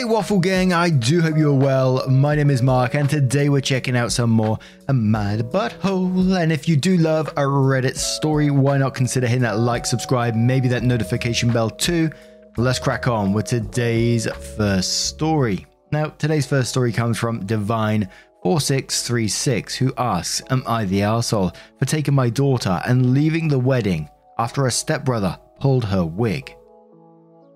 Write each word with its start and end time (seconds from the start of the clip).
Hey, 0.00 0.06
Waffle 0.06 0.40
Gang, 0.40 0.72
I 0.72 0.88
do 0.88 1.20
hope 1.20 1.36
you're 1.36 1.52
well. 1.52 2.08
My 2.08 2.34
name 2.34 2.48
is 2.48 2.62
Mark, 2.62 2.94
and 2.94 3.06
today 3.06 3.50
we're 3.50 3.60
checking 3.60 3.98
out 3.98 4.12
some 4.12 4.30
more 4.30 4.58
A 4.88 4.94
Mad 4.94 5.52
Butthole. 5.52 6.40
And 6.40 6.50
if 6.50 6.66
you 6.66 6.74
do 6.74 6.96
love 6.96 7.28
a 7.28 7.42
Reddit 7.42 7.98
story, 7.98 8.50
why 8.50 8.78
not 8.78 8.94
consider 8.94 9.26
hitting 9.26 9.42
that 9.42 9.58
like, 9.58 9.84
subscribe, 9.84 10.34
maybe 10.34 10.68
that 10.68 10.84
notification 10.84 11.52
bell 11.52 11.68
too? 11.68 12.08
Let's 12.56 12.78
crack 12.78 13.08
on 13.08 13.34
with 13.34 13.44
today's 13.44 14.26
first 14.56 15.08
story. 15.08 15.66
Now, 15.92 16.06
today's 16.06 16.46
first 16.46 16.70
story 16.70 16.94
comes 16.94 17.18
from 17.18 17.46
Divine4636, 17.46 19.74
who 19.74 19.92
asks 19.98 20.40
Am 20.50 20.62
I 20.66 20.86
the 20.86 21.02
asshole 21.02 21.52
for 21.78 21.84
taking 21.84 22.14
my 22.14 22.30
daughter 22.30 22.80
and 22.86 23.12
leaving 23.12 23.48
the 23.48 23.58
wedding 23.58 24.08
after 24.38 24.66
a 24.66 24.70
stepbrother 24.70 25.38
pulled 25.58 25.84
her 25.84 26.06
wig? 26.06 26.56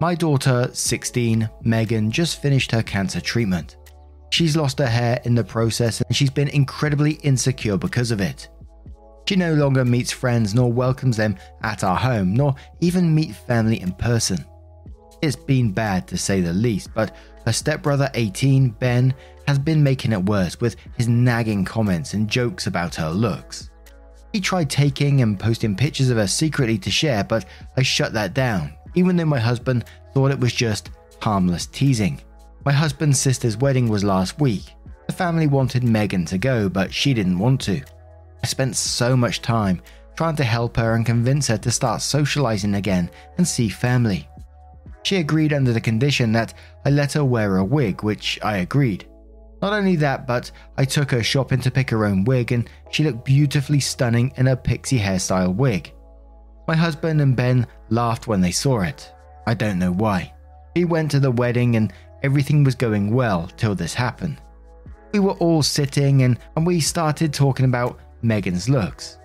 My 0.04 0.14
daughter, 0.14 0.68
16, 0.70 1.48
Megan, 1.62 2.10
just 2.10 2.42
finished 2.42 2.70
her 2.72 2.82
cancer 2.82 3.22
treatment. 3.22 3.78
She's 4.28 4.54
lost 4.54 4.78
her 4.78 4.86
hair 4.86 5.18
in 5.24 5.34
the 5.34 5.42
process 5.42 6.02
and 6.02 6.14
she's 6.14 6.28
been 6.28 6.48
incredibly 6.48 7.12
insecure 7.22 7.78
because 7.78 8.10
of 8.10 8.20
it. 8.20 8.50
She 9.26 9.36
no 9.36 9.54
longer 9.54 9.82
meets 9.82 10.12
friends 10.12 10.54
nor 10.54 10.70
welcomes 10.70 11.16
them 11.16 11.36
at 11.62 11.84
our 11.84 11.96
home, 11.96 12.34
nor 12.34 12.54
even 12.82 13.14
meet 13.14 13.34
family 13.34 13.80
in 13.80 13.92
person. 13.92 14.44
It's 15.22 15.36
been 15.36 15.72
bad 15.72 16.06
to 16.08 16.18
say 16.18 16.42
the 16.42 16.52
least, 16.52 16.92
but 16.92 17.16
her 17.46 17.52
stepbrother 17.54 18.10
18, 18.12 18.72
Ben, 18.72 19.14
has 19.48 19.58
been 19.58 19.82
making 19.82 20.12
it 20.12 20.26
worse 20.26 20.60
with 20.60 20.76
his 20.98 21.08
nagging 21.08 21.64
comments 21.64 22.12
and 22.12 22.28
jokes 22.28 22.66
about 22.66 22.94
her 22.96 23.08
looks. 23.08 23.70
He 24.34 24.40
tried 24.42 24.68
taking 24.68 25.22
and 25.22 25.40
posting 25.40 25.74
pictures 25.74 26.10
of 26.10 26.18
her 26.18 26.26
secretly 26.26 26.76
to 26.76 26.90
share, 26.90 27.24
but 27.24 27.46
I 27.78 27.82
shut 27.82 28.12
that 28.12 28.34
down 28.34 28.74
even 28.94 29.16
though 29.16 29.24
my 29.24 29.38
husband 29.38 29.84
thought 30.12 30.30
it 30.30 30.40
was 30.40 30.52
just 30.52 30.90
harmless 31.20 31.66
teasing. 31.66 32.20
My 32.64 32.72
husband's 32.72 33.18
sister's 33.18 33.56
wedding 33.56 33.88
was 33.88 34.04
last 34.04 34.40
week. 34.40 34.64
The 35.06 35.12
family 35.12 35.46
wanted 35.46 35.84
Megan 35.84 36.24
to 36.26 36.38
go, 36.38 36.68
but 36.68 36.92
she 36.92 37.12
didn't 37.12 37.38
want 37.38 37.60
to. 37.62 37.82
I 38.42 38.46
spent 38.46 38.76
so 38.76 39.16
much 39.16 39.42
time 39.42 39.82
trying 40.16 40.36
to 40.36 40.44
help 40.44 40.76
her 40.76 40.94
and 40.94 41.04
convince 41.04 41.48
her 41.48 41.58
to 41.58 41.70
start 41.70 42.00
socializing 42.00 42.74
again 42.74 43.10
and 43.36 43.46
see 43.46 43.68
family. 43.68 44.28
She 45.02 45.16
agreed 45.16 45.52
under 45.52 45.72
the 45.72 45.80
condition 45.80 46.32
that 46.32 46.54
I 46.86 46.90
let 46.90 47.12
her 47.12 47.24
wear 47.24 47.58
a 47.58 47.64
wig, 47.64 48.02
which 48.02 48.38
I 48.42 48.58
agreed. 48.58 49.06
Not 49.60 49.72
only 49.72 49.96
that, 49.96 50.26
but 50.26 50.50
I 50.76 50.84
took 50.84 51.10
her 51.10 51.22
shopping 51.22 51.60
to 51.60 51.70
pick 51.70 51.90
her 51.90 52.04
own 52.04 52.24
wig 52.24 52.52
and 52.52 52.68
she 52.90 53.04
looked 53.04 53.24
beautifully 53.24 53.80
stunning 53.80 54.32
in 54.36 54.46
her 54.46 54.56
pixie 54.56 54.98
hairstyle 54.98 55.54
wig. 55.54 55.92
My 56.66 56.74
husband 56.74 57.20
and 57.20 57.36
Ben 57.36 57.66
laughed 57.90 58.26
when 58.26 58.40
they 58.40 58.50
saw 58.50 58.80
it. 58.80 59.12
I 59.46 59.54
don't 59.54 59.78
know 59.78 59.92
why. 59.92 60.32
We 60.74 60.84
went 60.84 61.10
to 61.10 61.20
the 61.20 61.30
wedding 61.30 61.76
and 61.76 61.92
everything 62.22 62.64
was 62.64 62.74
going 62.74 63.14
well 63.14 63.50
till 63.56 63.74
this 63.74 63.94
happened. 63.94 64.40
We 65.12 65.20
were 65.20 65.32
all 65.32 65.62
sitting 65.62 66.22
and, 66.22 66.38
and 66.56 66.66
we 66.66 66.80
started 66.80 67.32
talking 67.32 67.66
about 67.66 68.00
Megan's 68.22 68.68
looks. 68.68 69.18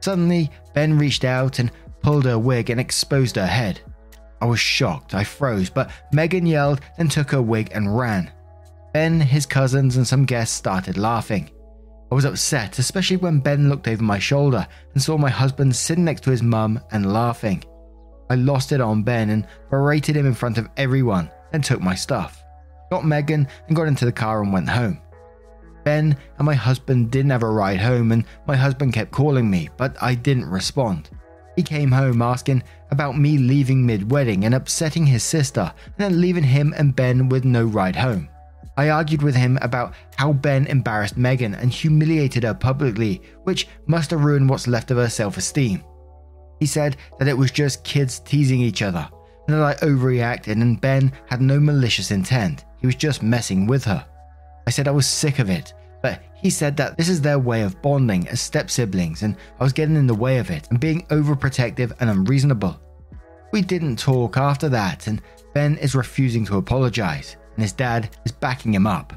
Suddenly, 0.00 0.50
Ben 0.74 0.98
reached 0.98 1.24
out 1.24 1.58
and 1.58 1.70
pulled 2.02 2.24
her 2.24 2.38
wig 2.38 2.70
and 2.70 2.80
exposed 2.80 3.36
her 3.36 3.46
head. 3.46 3.80
I 4.40 4.46
was 4.46 4.58
shocked, 4.60 5.14
I 5.14 5.22
froze, 5.22 5.70
but 5.70 5.90
Megan 6.12 6.46
yelled, 6.46 6.80
and 6.98 7.10
took 7.10 7.30
her 7.30 7.42
wig 7.42 7.70
and 7.72 7.96
ran. 7.96 8.32
Ben, 8.92 9.20
his 9.20 9.46
cousins, 9.46 9.96
and 9.96 10.06
some 10.06 10.24
guests 10.24 10.56
started 10.56 10.96
laughing. 10.96 11.50
I 12.10 12.14
was 12.16 12.24
upset, 12.24 12.78
especially 12.80 13.18
when 13.18 13.38
Ben 13.38 13.68
looked 13.68 13.86
over 13.86 14.02
my 14.02 14.18
shoulder 14.18 14.66
and 14.92 15.02
saw 15.02 15.16
my 15.16 15.30
husband 15.30 15.76
sitting 15.76 16.04
next 16.04 16.22
to 16.24 16.30
his 16.30 16.42
mum 16.42 16.80
and 16.90 17.12
laughing. 17.12 17.62
I 18.28 18.34
lost 18.34 18.72
it 18.72 18.80
on 18.80 19.04
Ben 19.04 19.30
and 19.30 19.46
berated 19.70 20.16
him 20.16 20.26
in 20.26 20.34
front 20.34 20.58
of 20.58 20.68
everyone, 20.76 21.30
then 21.52 21.62
took 21.62 21.80
my 21.80 21.94
stuff, 21.94 22.42
got 22.90 23.04
Megan, 23.04 23.46
and 23.68 23.76
got 23.76 23.86
into 23.86 24.04
the 24.04 24.12
car 24.12 24.42
and 24.42 24.52
went 24.52 24.68
home. 24.68 25.00
Ben 25.84 26.16
and 26.38 26.46
my 26.46 26.54
husband 26.54 27.10
didn't 27.12 27.30
have 27.30 27.44
a 27.44 27.50
ride 27.50 27.80
home, 27.80 28.10
and 28.12 28.24
my 28.46 28.56
husband 28.56 28.92
kept 28.92 29.12
calling 29.12 29.48
me, 29.50 29.68
but 29.76 29.96
I 30.02 30.14
didn't 30.14 30.50
respond. 30.50 31.10
He 31.54 31.62
came 31.62 31.92
home 31.92 32.22
asking 32.22 32.62
about 32.90 33.18
me 33.18 33.38
leaving 33.38 33.84
mid 33.84 34.10
wedding 34.10 34.44
and 34.44 34.54
upsetting 34.54 35.06
his 35.06 35.22
sister, 35.22 35.72
and 35.84 35.94
then 35.96 36.20
leaving 36.20 36.44
him 36.44 36.74
and 36.76 36.96
Ben 36.96 37.28
with 37.28 37.44
no 37.44 37.64
ride 37.64 37.96
home. 37.96 38.29
I 38.80 38.88
argued 38.88 39.20
with 39.20 39.36
him 39.36 39.58
about 39.60 39.92
how 40.16 40.32
Ben 40.32 40.66
embarrassed 40.66 41.18
Megan 41.18 41.54
and 41.54 41.70
humiliated 41.70 42.44
her 42.44 42.54
publicly, 42.54 43.20
which 43.44 43.68
must 43.86 44.10
have 44.10 44.24
ruined 44.24 44.48
what's 44.48 44.66
left 44.66 44.90
of 44.90 44.96
her 44.96 45.10
self 45.10 45.36
esteem. 45.36 45.84
He 46.60 46.64
said 46.64 46.96
that 47.18 47.28
it 47.28 47.36
was 47.36 47.50
just 47.50 47.84
kids 47.84 48.20
teasing 48.20 48.62
each 48.62 48.80
other, 48.80 49.06
and 49.46 49.58
that 49.58 49.62
I 49.62 49.74
overreacted 49.84 50.62
and 50.62 50.80
Ben 50.80 51.12
had 51.26 51.42
no 51.42 51.60
malicious 51.60 52.10
intent. 52.10 52.64
He 52.78 52.86
was 52.86 52.94
just 52.94 53.22
messing 53.22 53.66
with 53.66 53.84
her. 53.84 54.02
I 54.66 54.70
said 54.70 54.88
I 54.88 54.92
was 54.92 55.06
sick 55.06 55.40
of 55.40 55.50
it, 55.50 55.74
but 56.02 56.22
he 56.34 56.48
said 56.48 56.74
that 56.78 56.96
this 56.96 57.10
is 57.10 57.20
their 57.20 57.38
way 57.38 57.60
of 57.60 57.82
bonding 57.82 58.28
as 58.28 58.40
step 58.40 58.70
siblings, 58.70 59.24
and 59.24 59.36
I 59.58 59.64
was 59.64 59.74
getting 59.74 59.96
in 59.96 60.06
the 60.06 60.14
way 60.14 60.38
of 60.38 60.48
it 60.48 60.68
and 60.70 60.80
being 60.80 61.02
overprotective 61.08 61.92
and 62.00 62.08
unreasonable. 62.08 62.80
We 63.52 63.60
didn't 63.60 63.98
talk 63.98 64.38
after 64.38 64.70
that, 64.70 65.06
and 65.06 65.20
Ben 65.52 65.76
is 65.76 65.94
refusing 65.94 66.46
to 66.46 66.56
apologize 66.56 67.36
and 67.60 67.64
his 67.64 67.72
dad 67.74 68.16
is 68.24 68.32
backing 68.32 68.72
him 68.72 68.86
up. 68.86 69.12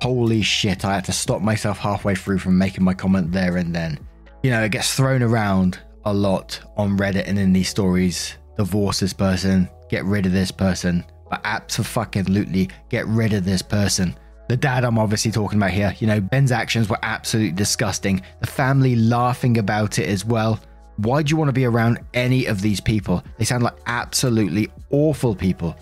Holy 0.00 0.42
shit, 0.42 0.84
I 0.84 0.94
had 0.94 1.04
to 1.06 1.12
stop 1.12 1.42
myself 1.42 1.76
halfway 1.76 2.14
through 2.14 2.38
from 2.38 2.56
making 2.56 2.84
my 2.84 2.94
comment 2.94 3.32
there 3.32 3.56
and 3.56 3.74
then. 3.74 3.98
You 4.44 4.50
know, 4.50 4.62
it 4.62 4.70
gets 4.70 4.94
thrown 4.94 5.24
around 5.24 5.80
a 6.04 6.14
lot 6.14 6.60
on 6.76 6.96
Reddit 6.96 7.26
and 7.26 7.36
in 7.36 7.52
these 7.52 7.68
stories. 7.68 8.36
Divorce 8.56 9.00
this 9.00 9.12
person, 9.12 9.68
get 9.90 10.04
rid 10.04 10.24
of 10.24 10.30
this 10.30 10.52
person, 10.52 11.04
but 11.28 11.40
absolutely 11.42 12.70
get 12.90 13.08
rid 13.08 13.32
of 13.32 13.44
this 13.44 13.62
person. 13.62 14.14
The 14.48 14.56
dad 14.56 14.84
I'm 14.84 14.96
obviously 14.96 15.32
talking 15.32 15.58
about 15.58 15.72
here, 15.72 15.96
you 15.98 16.06
know, 16.06 16.20
Ben's 16.20 16.52
actions 16.52 16.88
were 16.88 16.98
absolutely 17.02 17.56
disgusting. 17.56 18.22
The 18.38 18.46
family 18.46 18.94
laughing 18.94 19.58
about 19.58 19.98
it 19.98 20.08
as 20.08 20.24
well. 20.24 20.60
Why 20.98 21.24
do 21.24 21.30
you 21.30 21.36
want 21.36 21.48
to 21.48 21.52
be 21.52 21.64
around 21.64 21.98
any 22.14 22.46
of 22.46 22.62
these 22.62 22.80
people? 22.80 23.24
They 23.36 23.44
sound 23.44 23.64
like 23.64 23.74
absolutely 23.86 24.70
awful 24.90 25.34
people. 25.34 25.76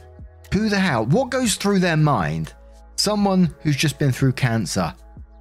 Who 0.53 0.69
the 0.69 0.79
hell? 0.79 1.07
What 1.07 1.31
goes 1.31 1.55
through 1.55 1.79
their 1.79 1.97
mind? 1.97 2.53
Someone 2.97 3.55
who's 3.63 3.75
just 3.75 3.99
been 3.99 4.13
through 4.13 4.33
cancer, 4.33 4.93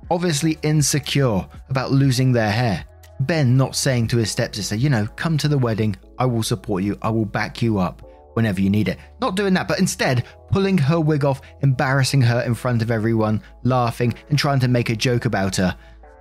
obviously 0.09 0.57
insecure 0.63 1.45
about 1.69 1.91
losing 1.91 2.31
their 2.31 2.49
hair. 2.49 2.85
Ben 3.19 3.57
not 3.57 3.75
saying 3.75 4.07
to 4.07 4.17
his 4.17 4.31
stepsister, 4.31 4.75
you 4.75 4.89
know, 4.89 5.05
come 5.17 5.37
to 5.39 5.49
the 5.49 5.57
wedding, 5.57 5.97
I 6.17 6.25
will 6.27 6.43
support 6.43 6.83
you, 6.83 6.97
I 7.01 7.09
will 7.09 7.25
back 7.25 7.61
you 7.61 7.77
up 7.77 8.01
whenever 8.35 8.61
you 8.61 8.69
need 8.69 8.87
it. 8.87 8.99
Not 9.19 9.35
doing 9.35 9.53
that, 9.55 9.67
but 9.67 9.79
instead 9.79 10.23
pulling 10.49 10.77
her 10.77 11.01
wig 11.01 11.25
off, 11.25 11.41
embarrassing 11.61 12.21
her 12.21 12.39
in 12.43 12.55
front 12.55 12.81
of 12.81 12.89
everyone, 12.89 13.43
laughing 13.63 14.13
and 14.29 14.39
trying 14.39 14.61
to 14.61 14.69
make 14.69 14.89
a 14.89 14.95
joke 14.95 15.25
about 15.25 15.57
her. 15.57 15.77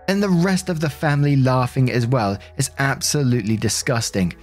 And 0.09 0.21
the 0.21 0.29
rest 0.29 0.69
of 0.69 0.81
the 0.81 0.91
family 0.91 1.37
laughing 1.37 1.93
as 1.93 2.09
well 2.09 2.37
is 2.57 2.73
absolutely 2.81 3.57
disgusting. 3.57 4.35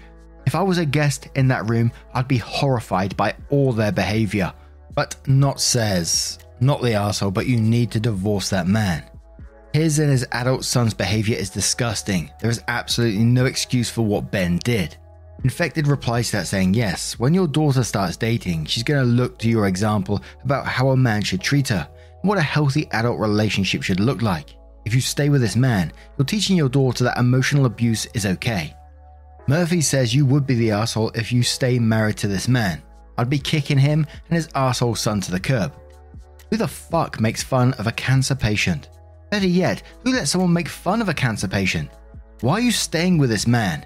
If 0.48 0.56
I 0.56 0.64
was 0.64 0.78
a 0.78 0.86
guest 0.86 1.28
in 1.36 1.50
that 1.50 1.70
room, 1.70 1.92
I'd 2.14 2.30
be 2.30 2.38
horrified 2.38 3.18
by 3.18 3.36
all 3.50 3.74
their 3.74 3.92
behavior. 3.92 4.54
But 4.96 5.18
not 5.28 5.60
says, 5.60 6.40
not 6.62 6.82
the 6.82 6.94
asshole, 6.94 7.32
but 7.32 7.48
you 7.48 7.60
need 7.60 7.92
to 7.92 8.00
divorce 8.00 8.50
that 8.52 8.66
man. 8.66 9.04
His 9.74 10.00
and 10.00 10.10
his 10.10 10.26
adult 10.32 10.64
son's 10.64 10.94
behavior 10.94 11.36
is 11.38 11.50
disgusting. 11.50 12.32
There 12.40 12.50
is 12.50 12.64
absolutely 12.70 13.26
no 13.26 13.44
excuse 13.44 13.90
for 13.90 14.04
what 14.04 14.32
Ben 14.32 14.58
did. 14.64 14.96
Infected 15.44 15.86
replies 15.86 16.30
to 16.32 16.38
that 16.38 16.48
saying, 16.48 16.76
Yes, 16.76 17.20
when 17.20 17.34
your 17.34 17.50
daughter 17.50 17.84
starts 17.84 18.16
dating, 18.16 18.68
she's 18.68 18.84
going 18.84 19.02
to 19.02 19.06
look 19.06 19.38
to 19.40 19.50
your 19.50 19.68
example 19.68 20.22
about 20.46 20.66
how 20.66 20.92
a 20.92 20.98
man 20.98 21.24
should 21.24 21.42
treat 21.42 21.68
her 21.68 21.90
and 22.22 22.30
what 22.30 22.38
a 22.38 22.42
healthy 22.42 22.88
adult 22.92 23.20
relationship 23.20 23.84
should 23.84 24.00
look 24.00 24.22
like. 24.22 24.56
If 24.86 24.96
you 24.96 25.02
stay 25.02 25.28
with 25.28 25.42
this 25.42 25.58
man, 25.58 25.92
you're 26.18 26.24
teaching 26.24 26.56
your 26.56 26.70
daughter 26.70 27.04
that 27.04 27.18
emotional 27.18 27.66
abuse 27.66 28.06
is 28.14 28.26
okay. 28.26 28.74
Murphy 29.48 29.80
says 29.80 30.14
you 30.14 30.26
would 30.26 30.46
be 30.46 30.56
the 30.56 30.72
asshole 30.72 31.10
if 31.16 31.32
you 31.32 31.42
stay 31.42 31.80
married 31.80 32.18
to 32.18 32.28
this 32.28 32.50
man. 32.50 32.82
I'd 33.18 33.30
be 33.30 33.40
kicking 33.40 33.78
him 33.78 34.06
and 34.30 34.36
his 34.36 34.50
asshole 34.54 34.96
son 34.96 35.22
to 35.22 35.32
the 35.32 35.40
curb. 35.40 35.74
Who 36.50 36.58
the 36.58 36.68
fuck 36.68 37.22
makes 37.22 37.44
fun 37.44 37.74
of 37.74 37.88
a 37.88 37.94
cancer 37.94 38.36
patient? 38.36 38.90
Better 39.32 39.48
yet, 39.48 39.84
who 40.04 40.12
lets 40.12 40.32
someone 40.32 40.52
make 40.52 40.68
fun 40.68 41.02
of 41.02 41.10
a 41.10 41.14
cancer 41.14 41.48
patient? 41.48 41.90
Why 42.42 42.54
are 42.54 42.62
you 42.62 42.72
staying 42.72 43.18
with 43.18 43.30
this 43.30 43.48
man? 43.48 43.86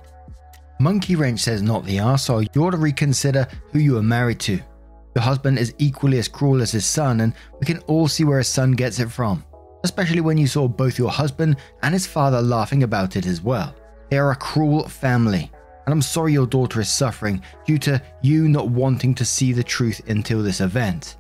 Monkey 0.80 1.16
Wrench 1.16 1.40
says 1.40 1.62
not 1.62 1.86
the 1.86 2.00
asshole. 2.00 2.44
You 2.44 2.66
ought 2.66 2.72
to 2.72 2.78
reconsider 2.78 3.48
who 3.72 3.80
you 3.80 3.98
are 3.98 4.04
married 4.04 4.40
to. 4.42 4.60
Your 5.16 5.24
husband 5.24 5.60
is 5.60 5.76
equally 5.78 6.18
as 6.18 6.28
cruel 6.28 6.62
as 6.62 6.72
his 6.72 6.86
son, 6.86 7.22
and 7.22 7.34
we 7.60 7.66
can 7.66 7.80
all 7.80 8.08
see 8.08 8.24
where 8.24 8.40
his 8.40 8.48
son 8.48 8.72
gets 8.72 9.00
it 9.00 9.12
from. 9.12 9.44
Especially 9.84 10.22
when 10.22 10.38
you 10.38 10.48
saw 10.48 10.68
both 10.68 10.98
your 10.98 11.12
husband 11.12 11.58
and 11.84 11.94
his 11.94 12.08
father 12.08 12.42
laughing 12.42 12.84
about 12.84 13.16
it 13.16 13.26
as 13.28 13.42
well. 13.42 13.76
They 14.12 14.18
are 14.18 14.32
a 14.32 14.36
cruel 14.36 14.90
family, 14.90 15.50
and 15.86 15.94
I'm 15.94 16.02
sorry 16.02 16.34
your 16.34 16.46
daughter 16.46 16.82
is 16.82 16.90
suffering 16.90 17.42
due 17.66 17.78
to 17.78 18.02
you 18.22 18.50
not 18.50 18.68
wanting 18.68 19.16
to 19.16 19.24
see 19.24 19.54
the 19.54 19.64
truth 19.64 20.02
until 20.10 20.44
this 20.44 20.60
event. 20.60 21.16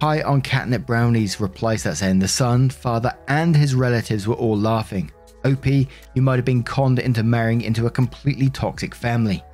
High 0.00 0.22
on 0.22 0.40
catnip 0.40 0.86
brownies 0.86 1.38
replies 1.38 1.82
that 1.82 1.98
saying 1.98 2.18
the 2.18 2.28
son, 2.28 2.70
father, 2.70 3.12
and 3.28 3.54
his 3.54 3.74
relatives 3.74 4.26
were 4.26 4.36
all 4.36 4.56
laughing. 4.56 5.12
OP, 5.44 5.66
you 5.66 6.22
might 6.22 6.36
have 6.36 6.46
been 6.46 6.62
conned 6.62 6.98
into 6.98 7.22
marrying 7.22 7.60
into 7.60 7.84
a 7.84 7.90
completely 7.90 8.48
toxic 8.48 8.94
family. 8.94 9.44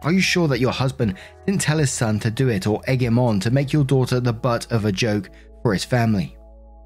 Are 0.00 0.12
you 0.12 0.20
sure 0.22 0.48
that 0.48 0.60
your 0.60 0.72
husband 0.72 1.16
didn't 1.44 1.60
tell 1.60 1.76
his 1.76 1.90
son 1.90 2.18
to 2.20 2.30
do 2.30 2.48
it 2.48 2.66
or 2.66 2.80
egg 2.86 3.02
him 3.02 3.18
on 3.18 3.38
to 3.40 3.50
make 3.50 3.70
your 3.70 3.84
daughter 3.84 4.18
the 4.18 4.32
butt 4.32 4.66
of 4.72 4.86
a 4.86 4.92
joke 4.92 5.28
for 5.62 5.74
his 5.74 5.84
family? 5.84 6.38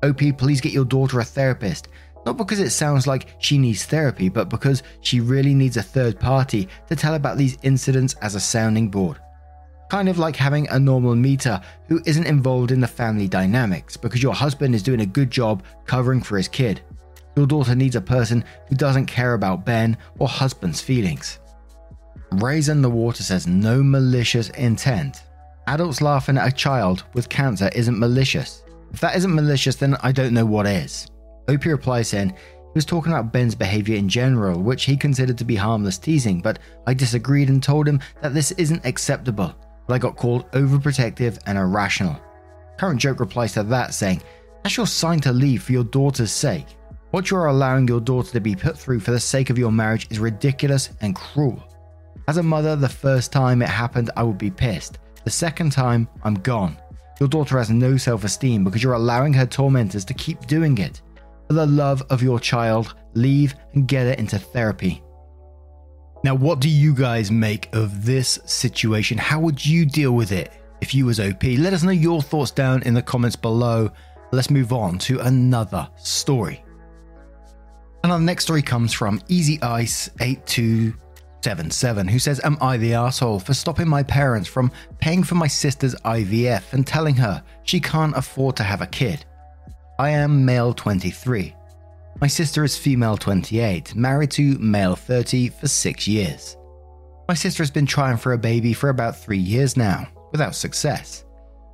OP, 0.02 0.20
please 0.36 0.60
get 0.60 0.72
your 0.72 0.84
daughter 0.84 1.20
a 1.20 1.24
therapist. 1.24 1.88
Not 2.26 2.36
because 2.36 2.60
it 2.60 2.70
sounds 2.70 3.06
like 3.06 3.34
she 3.38 3.58
needs 3.58 3.84
therapy, 3.84 4.28
but 4.28 4.48
because 4.48 4.82
she 5.00 5.20
really 5.20 5.54
needs 5.54 5.76
a 5.76 5.82
third 5.82 6.18
party 6.18 6.68
to 6.88 6.96
tell 6.96 7.14
about 7.14 7.36
these 7.36 7.58
incidents 7.62 8.14
as 8.22 8.34
a 8.34 8.40
sounding 8.40 8.88
board. 8.88 9.18
Kind 9.90 10.08
of 10.08 10.18
like 10.18 10.34
having 10.34 10.66
a 10.68 10.78
normal 10.78 11.14
meter 11.14 11.60
who 11.88 12.00
isn't 12.06 12.26
involved 12.26 12.70
in 12.70 12.80
the 12.80 12.88
family 12.88 13.28
dynamics 13.28 13.96
because 13.96 14.22
your 14.22 14.34
husband 14.34 14.74
is 14.74 14.82
doing 14.82 15.00
a 15.00 15.06
good 15.06 15.30
job 15.30 15.62
covering 15.86 16.22
for 16.22 16.38
his 16.38 16.48
kid. 16.48 16.80
Your 17.36 17.46
daughter 17.46 17.74
needs 17.74 17.96
a 17.96 18.00
person 18.00 18.44
who 18.68 18.76
doesn't 18.76 19.06
care 19.06 19.34
about 19.34 19.66
Ben 19.66 19.96
or 20.18 20.28
husband's 20.28 20.80
feelings. 20.80 21.38
Raisin 22.32 22.80
the 22.80 22.90
Water 22.90 23.22
says 23.22 23.46
no 23.46 23.82
malicious 23.82 24.50
intent. 24.50 25.22
Adults 25.66 26.00
laughing 26.00 26.38
at 26.38 26.48
a 26.48 26.52
child 26.52 27.04
with 27.14 27.28
cancer 27.28 27.70
isn't 27.74 27.98
malicious. 27.98 28.62
If 28.92 29.00
that 29.00 29.16
isn't 29.16 29.34
malicious, 29.34 29.76
then 29.76 29.96
I 30.02 30.12
don't 30.12 30.34
know 30.34 30.46
what 30.46 30.66
is. 30.66 31.08
OP 31.48 31.64
replies 31.64 32.08
saying 32.08 32.30
he 32.30 32.78
was 32.78 32.84
talking 32.84 33.12
about 33.12 33.32
Ben's 33.32 33.54
behavior 33.54 33.96
in 33.96 34.08
general, 34.08 34.60
which 34.60 34.84
he 34.84 34.96
considered 34.96 35.38
to 35.38 35.44
be 35.44 35.54
harmless 35.54 35.98
teasing, 35.98 36.40
but 36.40 36.58
I 36.86 36.94
disagreed 36.94 37.48
and 37.48 37.62
told 37.62 37.86
him 37.86 38.00
that 38.20 38.34
this 38.34 38.50
isn't 38.52 38.84
acceptable. 38.84 39.54
But 39.86 39.94
I 39.94 39.98
got 39.98 40.16
called 40.16 40.50
overprotective 40.52 41.38
and 41.46 41.56
irrational. 41.56 42.20
Current 42.78 43.00
joke 43.00 43.20
replies 43.20 43.52
to 43.52 43.62
that 43.62 43.94
saying, 43.94 44.22
That's 44.62 44.76
your 44.76 44.86
sign 44.86 45.20
to 45.20 45.32
leave 45.32 45.62
for 45.62 45.72
your 45.72 45.84
daughter's 45.84 46.32
sake. 46.32 46.66
What 47.12 47.30
you 47.30 47.36
are 47.36 47.46
allowing 47.46 47.86
your 47.86 48.00
daughter 48.00 48.32
to 48.32 48.40
be 48.40 48.56
put 48.56 48.76
through 48.76 48.98
for 48.98 49.12
the 49.12 49.20
sake 49.20 49.50
of 49.50 49.58
your 49.58 49.70
marriage 49.70 50.08
is 50.10 50.18
ridiculous 50.18 50.90
and 51.00 51.14
cruel. 51.14 51.62
As 52.26 52.38
a 52.38 52.42
mother, 52.42 52.74
the 52.74 52.88
first 52.88 53.30
time 53.30 53.62
it 53.62 53.68
happened, 53.68 54.10
I 54.16 54.24
would 54.24 54.38
be 54.38 54.50
pissed. 54.50 54.98
The 55.22 55.30
second 55.30 55.70
time, 55.70 56.08
I'm 56.24 56.34
gone. 56.34 56.76
Your 57.20 57.28
daughter 57.28 57.58
has 57.58 57.70
no 57.70 57.96
self 57.96 58.24
esteem 58.24 58.64
because 58.64 58.82
you're 58.82 58.94
allowing 58.94 59.32
her 59.34 59.46
tormentors 59.46 60.04
to 60.06 60.14
keep 60.14 60.46
doing 60.46 60.78
it. 60.78 61.02
For 61.48 61.54
the 61.54 61.66
love 61.66 62.02
of 62.10 62.22
your 62.22 62.40
child, 62.40 62.94
leave 63.14 63.54
and 63.74 63.86
get 63.86 64.06
it 64.06 64.18
into 64.18 64.38
therapy. 64.38 65.02
Now, 66.24 66.34
what 66.34 66.60
do 66.60 66.70
you 66.70 66.94
guys 66.94 67.30
make 67.30 67.68
of 67.74 68.06
this 68.06 68.38
situation? 68.46 69.18
How 69.18 69.38
would 69.40 69.64
you 69.64 69.84
deal 69.84 70.12
with 70.12 70.32
it 70.32 70.52
if 70.80 70.94
you 70.94 71.04
was 71.04 71.20
OP? 71.20 71.42
Let 71.42 71.74
us 71.74 71.82
know 71.82 71.90
your 71.90 72.22
thoughts 72.22 72.50
down 72.50 72.82
in 72.84 72.94
the 72.94 73.02
comments 73.02 73.36
below. 73.36 73.90
Let's 74.32 74.48
move 74.48 74.72
on 74.72 74.98
to 75.00 75.18
another 75.20 75.86
story. 75.96 76.64
And 78.02 78.10
our 78.10 78.18
next 78.18 78.44
story 78.44 78.62
comes 78.62 78.94
from 78.94 79.20
Easy 79.28 79.60
Ice 79.60 80.08
8277, 80.20 82.08
who 82.08 82.18
says, 82.18 82.40
Am 82.42 82.56
I 82.60 82.78
the 82.78 82.94
asshole 82.94 83.38
for 83.38 83.52
stopping 83.52 83.88
my 83.88 84.02
parents 84.02 84.48
from 84.48 84.72
paying 84.98 85.24
for 85.24 85.34
my 85.34 85.46
sister's 85.46 85.94
IVF 85.94 86.72
and 86.72 86.86
telling 86.86 87.16
her 87.16 87.42
she 87.64 87.80
can't 87.80 88.16
afford 88.16 88.56
to 88.56 88.62
have 88.62 88.80
a 88.80 88.86
kid? 88.86 89.26
I 89.96 90.10
am 90.10 90.44
male 90.44 90.74
23. 90.74 91.54
My 92.20 92.26
sister 92.26 92.64
is 92.64 92.76
female 92.76 93.16
28, 93.16 93.94
married 93.94 94.32
to 94.32 94.58
male 94.58 94.96
30 94.96 95.50
for 95.50 95.68
six 95.68 96.08
years. 96.08 96.56
My 97.28 97.34
sister 97.34 97.62
has 97.62 97.70
been 97.70 97.86
trying 97.86 98.16
for 98.16 98.32
a 98.32 98.38
baby 98.38 98.72
for 98.72 98.88
about 98.88 99.16
three 99.16 99.38
years 99.38 99.76
now, 99.76 100.08
without 100.32 100.56
success. 100.56 101.24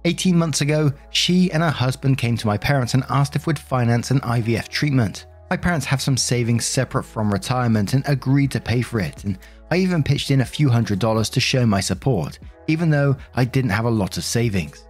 18 0.05 0.37
months 0.37 0.61
ago, 0.61 0.93
she 1.09 1.51
and 1.51 1.63
her 1.63 1.71
husband 1.71 2.19
came 2.19 2.37
to 2.37 2.47
my 2.47 2.59
parents 2.59 2.93
and 2.93 3.05
asked 3.09 3.37
if 3.37 3.47
we'd 3.47 3.59
finance 3.59 4.11
an 4.11 4.21
IVF 4.21 4.69
treatment. 4.69 5.25
My 5.49 5.57
parents 5.57 5.87
have 5.87 6.03
some 6.03 6.19
savings 6.19 6.67
separate 6.67 7.05
from 7.05 7.33
retirement 7.33 7.95
and 7.95 8.07
agreed 8.07 8.51
to 8.51 8.61
pay 8.61 8.83
for 8.83 9.01
it, 9.01 9.25
and 9.25 9.39
I 9.71 9.77
even 9.77 10.03
pitched 10.03 10.31
in 10.31 10.43
a 10.43 10.45
few 10.45 10.69
hundred 10.69 10.99
dollars 10.99 11.31
to 11.31 11.41
show 11.41 11.65
my 11.65 11.81
support, 11.81 12.39
even 12.67 12.91
though 12.91 13.17
I 13.35 13.47
didn't 13.47 13.71
have 13.71 13.87
a 13.87 13.91
lot 13.91 14.19
of 14.19 14.25
savings, 14.25 14.85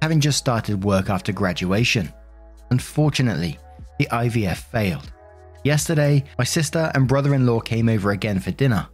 having 0.00 0.18
just 0.18 0.38
started 0.38 0.82
work 0.82 1.10
after 1.10 1.32
graduation. 1.32 2.12
Unfortunately, 2.72 3.58
the 3.98 4.08
IVF 4.10 4.56
failed. 4.56 5.12
Yesterday, 5.62 6.24
my 6.38 6.44
sister 6.44 6.90
and 6.94 7.06
brother 7.06 7.34
in 7.34 7.44
law 7.44 7.60
came 7.60 7.86
over 7.90 8.12
again 8.12 8.40
for 8.40 8.50
dinner. 8.50 8.88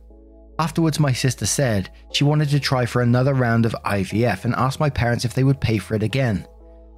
Afterwards, 0.59 0.99
my 0.99 1.13
sister 1.13 1.47
said 1.47 1.89
she 2.13 2.25
wanted 2.25 2.49
to 2.49 2.59
try 2.59 2.87
for 2.87 3.03
another 3.03 3.35
round 3.35 3.65
of 3.65 3.77
IVF 3.85 4.45
and 4.45 4.57
asked 4.57 4.81
my 4.81 4.91
parents 4.91 5.25
if 5.25 5.33
they 5.33 5.45
would 5.45 5.61
pay 5.61 5.79
for 5.79 5.95
it 5.95 6.03
again. 6.03 6.45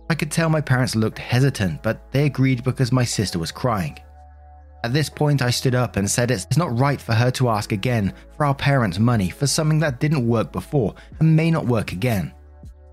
I 0.08 0.14
could 0.14 0.30
tell 0.30 0.48
my 0.48 0.62
parents 0.62 0.96
looked 0.96 1.18
hesitant, 1.18 1.82
but 1.82 2.10
they 2.12 2.24
agreed 2.24 2.64
because 2.64 2.92
my 2.92 3.04
sister 3.04 3.38
was 3.38 3.52
crying. 3.52 3.98
At 4.82 4.94
this 4.94 5.10
point, 5.10 5.42
I 5.42 5.50
stood 5.50 5.74
up 5.74 5.96
and 5.96 6.10
said 6.10 6.30
it's 6.30 6.56
not 6.56 6.78
right 6.78 6.98
for 6.98 7.12
her 7.12 7.30
to 7.32 7.50
ask 7.50 7.72
again 7.72 8.14
for 8.38 8.46
our 8.46 8.54
parents' 8.54 8.98
money 8.98 9.28
for 9.28 9.46
something 9.46 9.80
that 9.80 10.00
didn't 10.00 10.26
work 10.26 10.50
before 10.50 10.94
and 11.18 11.36
may 11.36 11.50
not 11.50 11.66
work 11.66 11.92
again. 11.92 12.32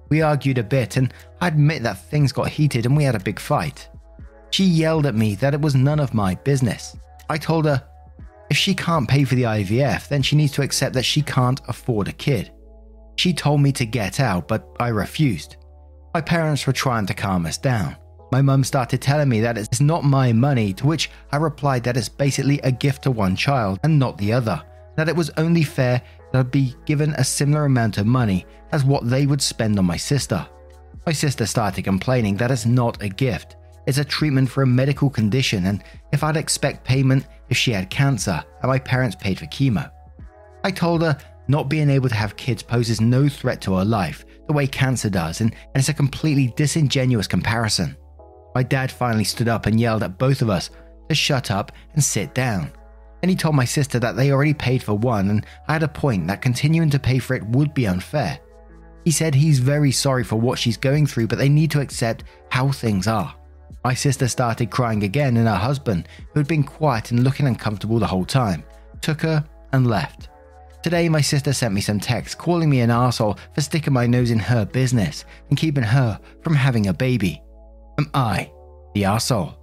We 0.09 0.21
argued 0.21 0.57
a 0.57 0.63
bit, 0.63 0.97
and 0.97 1.13
I 1.41 1.47
admit 1.47 1.83
that 1.83 2.05
things 2.05 2.31
got 2.31 2.49
heated 2.49 2.85
and 2.85 2.95
we 2.95 3.03
had 3.03 3.15
a 3.15 3.19
big 3.19 3.39
fight. 3.39 3.89
She 4.51 4.63
yelled 4.63 5.05
at 5.05 5.15
me 5.15 5.35
that 5.35 5.53
it 5.53 5.61
was 5.61 5.75
none 5.75 5.99
of 5.99 6.13
my 6.13 6.35
business. 6.35 6.95
I 7.29 7.37
told 7.37 7.65
her 7.65 7.83
if 8.49 8.55
she 8.55 8.73
can't 8.73 9.09
pay 9.09 9.25
for 9.25 9.35
the 9.35 9.43
IVF, 9.43 10.07
then 10.07 10.21
she 10.21 10.37
needs 10.37 10.53
to 10.53 10.61
accept 10.61 10.93
that 10.93 11.03
she 11.03 11.21
can't 11.21 11.59
afford 11.67 12.07
a 12.07 12.13
kid. 12.13 12.51
She 13.17 13.33
told 13.33 13.61
me 13.61 13.71
to 13.73 13.85
get 13.85 14.19
out, 14.19 14.47
but 14.47 14.67
I 14.79 14.89
refused. 14.89 15.57
My 16.13 16.21
parents 16.21 16.65
were 16.65 16.73
trying 16.73 17.05
to 17.07 17.13
calm 17.13 17.45
us 17.45 17.57
down. 17.57 17.97
My 18.31 18.41
mum 18.41 18.63
started 18.63 19.01
telling 19.01 19.29
me 19.29 19.41
that 19.41 19.57
it's 19.57 19.81
not 19.81 20.03
my 20.03 20.31
money, 20.33 20.73
to 20.73 20.85
which 20.85 21.09
I 21.31 21.37
replied 21.37 21.83
that 21.83 21.97
it's 21.97 22.09
basically 22.09 22.59
a 22.59 22.71
gift 22.71 23.03
to 23.03 23.11
one 23.11 23.35
child 23.35 23.79
and 23.83 23.99
not 23.99 24.17
the 24.17 24.33
other, 24.33 24.61
that 24.95 25.09
it 25.09 25.15
was 25.15 25.31
only 25.37 25.63
fair 25.63 26.01
I'd 26.33 26.51
be 26.51 26.75
given 26.85 27.13
a 27.13 27.23
similar 27.23 27.65
amount 27.65 27.97
of 27.97 28.05
money 28.05 28.45
as 28.71 28.83
what 28.83 29.09
they 29.09 29.25
would 29.25 29.41
spend 29.41 29.79
on 29.79 29.85
my 29.85 29.97
sister. 29.97 30.47
My 31.05 31.13
sister 31.13 31.45
started 31.45 31.83
complaining 31.83 32.35
that 32.37 32.51
it's 32.51 32.65
not 32.65 33.01
a 33.01 33.09
gift, 33.09 33.55
it's 33.87 33.97
a 33.97 34.03
treatment 34.03 34.49
for 34.49 34.63
a 34.63 34.67
medical 34.67 35.09
condition, 35.09 35.65
and 35.65 35.83
if 36.11 36.23
I'd 36.23 36.37
expect 36.37 36.83
payment 36.83 37.25
if 37.49 37.55
she 37.55 37.71
had 37.71 37.89
cancer 37.89 38.43
and 38.61 38.69
my 38.69 38.79
parents 38.79 39.15
paid 39.15 39.39
for 39.39 39.45
chemo. 39.45 39.89
I 40.63 40.71
told 40.71 41.01
her 41.01 41.17
not 41.47 41.69
being 41.69 41.89
able 41.89 42.09
to 42.09 42.15
have 42.15 42.35
kids 42.35 42.61
poses 42.61 42.99
no 42.99 43.29
threat 43.29 43.61
to 43.61 43.75
her 43.75 43.85
life 43.85 44.25
the 44.47 44.53
way 44.53 44.67
cancer 44.67 45.09
does, 45.09 45.41
and, 45.41 45.51
and 45.53 45.81
it's 45.81 45.89
a 45.89 45.93
completely 45.93 46.53
disingenuous 46.55 47.27
comparison. 47.27 47.95
My 48.55 48.63
dad 48.63 48.91
finally 48.91 49.23
stood 49.23 49.47
up 49.47 49.65
and 49.65 49.79
yelled 49.79 50.03
at 50.03 50.17
both 50.17 50.41
of 50.41 50.49
us 50.49 50.69
to 51.09 51.15
shut 51.15 51.51
up 51.51 51.71
and 51.93 52.03
sit 52.03 52.33
down. 52.33 52.71
Then 53.21 53.29
he 53.29 53.35
told 53.35 53.55
my 53.55 53.65
sister 53.65 53.99
that 53.99 54.15
they 54.15 54.31
already 54.31 54.53
paid 54.53 54.83
for 54.83 54.93
one, 54.93 55.29
and 55.29 55.45
I 55.67 55.73
had 55.73 55.83
a 55.83 55.87
point 55.87 56.27
that 56.27 56.41
continuing 56.41 56.89
to 56.91 56.99
pay 56.99 57.19
for 57.19 57.35
it 57.35 57.45
would 57.47 57.73
be 57.73 57.87
unfair. 57.87 58.39
He 59.05 59.11
said 59.11 59.33
he's 59.33 59.59
very 59.59 59.91
sorry 59.91 60.23
for 60.23 60.35
what 60.35 60.59
she's 60.59 60.77
going 60.77 61.07
through, 61.07 61.27
but 61.27 61.37
they 61.37 61.49
need 61.49 61.71
to 61.71 61.81
accept 61.81 62.25
how 62.49 62.71
things 62.71 63.07
are. 63.07 63.33
My 63.83 63.93
sister 63.93 64.27
started 64.27 64.69
crying 64.69 65.03
again, 65.03 65.37
and 65.37 65.47
her 65.47 65.55
husband, 65.55 66.07
who 66.33 66.39
had 66.39 66.47
been 66.47 66.63
quiet 66.63 67.11
and 67.11 67.23
looking 67.23 67.47
uncomfortable 67.47 67.99
the 67.99 68.07
whole 68.07 68.25
time, 68.25 68.63
took 69.01 69.21
her 69.21 69.43
and 69.71 69.87
left. 69.87 70.29
Today, 70.83 71.09
my 71.09 71.21
sister 71.21 71.53
sent 71.53 71.73
me 71.73 71.81
some 71.81 71.99
texts 71.99 72.35
calling 72.35 72.69
me 72.69 72.81
an 72.81 72.91
asshole 72.91 73.37
for 73.53 73.61
sticking 73.61 73.93
my 73.93 74.07
nose 74.07 74.31
in 74.31 74.39
her 74.39 74.65
business 74.65 75.25
and 75.49 75.57
keeping 75.57 75.83
her 75.83 76.19
from 76.41 76.55
having 76.55 76.87
a 76.87 76.93
baby. 76.93 77.41
Am 77.97 78.09
I 78.13 78.51
the 78.93 79.03
arsehole? 79.03 79.56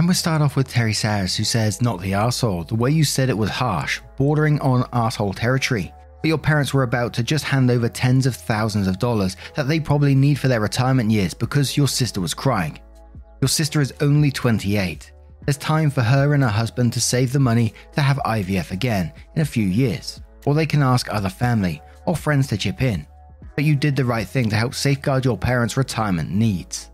And 0.00 0.08
we'll 0.08 0.14
start 0.14 0.40
off 0.40 0.56
with 0.56 0.66
Terry 0.66 0.94
Sayers, 0.94 1.36
who 1.36 1.44
says, 1.44 1.82
Not 1.82 2.00
the 2.00 2.12
arsehole. 2.12 2.66
The 2.66 2.74
way 2.74 2.90
you 2.90 3.04
said 3.04 3.28
it 3.28 3.36
was 3.36 3.50
harsh, 3.50 4.00
bordering 4.16 4.58
on 4.60 4.84
arsehole 4.84 5.34
territory. 5.34 5.92
But 6.22 6.28
your 6.28 6.38
parents 6.38 6.72
were 6.72 6.84
about 6.84 7.12
to 7.12 7.22
just 7.22 7.44
hand 7.44 7.70
over 7.70 7.86
tens 7.86 8.24
of 8.24 8.34
thousands 8.34 8.86
of 8.86 8.98
dollars 8.98 9.36
that 9.56 9.68
they 9.68 9.78
probably 9.78 10.14
need 10.14 10.38
for 10.38 10.48
their 10.48 10.62
retirement 10.62 11.10
years 11.10 11.34
because 11.34 11.76
your 11.76 11.86
sister 11.86 12.18
was 12.18 12.32
crying. 12.32 12.80
Your 13.42 13.50
sister 13.50 13.82
is 13.82 13.92
only 14.00 14.30
28. 14.30 15.12
There's 15.44 15.58
time 15.58 15.90
for 15.90 16.00
her 16.00 16.32
and 16.32 16.44
her 16.44 16.48
husband 16.48 16.94
to 16.94 17.00
save 17.02 17.34
the 17.34 17.38
money 17.38 17.74
to 17.92 18.00
have 18.00 18.16
IVF 18.24 18.70
again 18.70 19.12
in 19.34 19.42
a 19.42 19.44
few 19.44 19.66
years, 19.66 20.22
or 20.46 20.54
they 20.54 20.64
can 20.64 20.82
ask 20.82 21.12
other 21.12 21.28
family 21.28 21.82
or 22.06 22.16
friends 22.16 22.46
to 22.46 22.56
chip 22.56 22.80
in. 22.80 23.06
But 23.54 23.64
you 23.64 23.76
did 23.76 23.96
the 23.96 24.06
right 24.06 24.26
thing 24.26 24.48
to 24.48 24.56
help 24.56 24.72
safeguard 24.72 25.26
your 25.26 25.36
parents' 25.36 25.76
retirement 25.76 26.30
needs. 26.30 26.89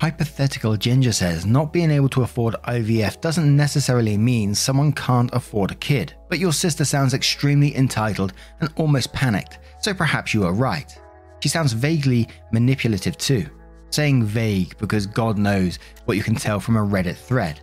Hypothetical 0.00 0.76
Ginger 0.76 1.12
says 1.12 1.46
not 1.46 1.72
being 1.72 1.90
able 1.90 2.08
to 2.10 2.22
afford 2.22 2.56
IVF 2.64 3.20
doesn't 3.20 3.56
necessarily 3.56 4.18
mean 4.18 4.54
someone 4.54 4.92
can't 4.92 5.32
afford 5.32 5.70
a 5.70 5.76
kid, 5.76 6.14
but 6.28 6.38
your 6.38 6.52
sister 6.52 6.84
sounds 6.84 7.14
extremely 7.14 7.74
entitled 7.76 8.32
and 8.60 8.70
almost 8.76 9.12
panicked, 9.12 9.60
so 9.80 9.94
perhaps 9.94 10.34
you 10.34 10.44
are 10.44 10.52
right. 10.52 10.98
She 11.40 11.48
sounds 11.48 11.72
vaguely 11.72 12.28
manipulative 12.52 13.16
too, 13.16 13.46
saying 13.90 14.24
vague 14.24 14.76
because 14.78 15.06
God 15.06 15.38
knows 15.38 15.78
what 16.06 16.16
you 16.16 16.22
can 16.22 16.34
tell 16.34 16.58
from 16.58 16.76
a 16.76 16.80
Reddit 16.80 17.16
thread. 17.16 17.60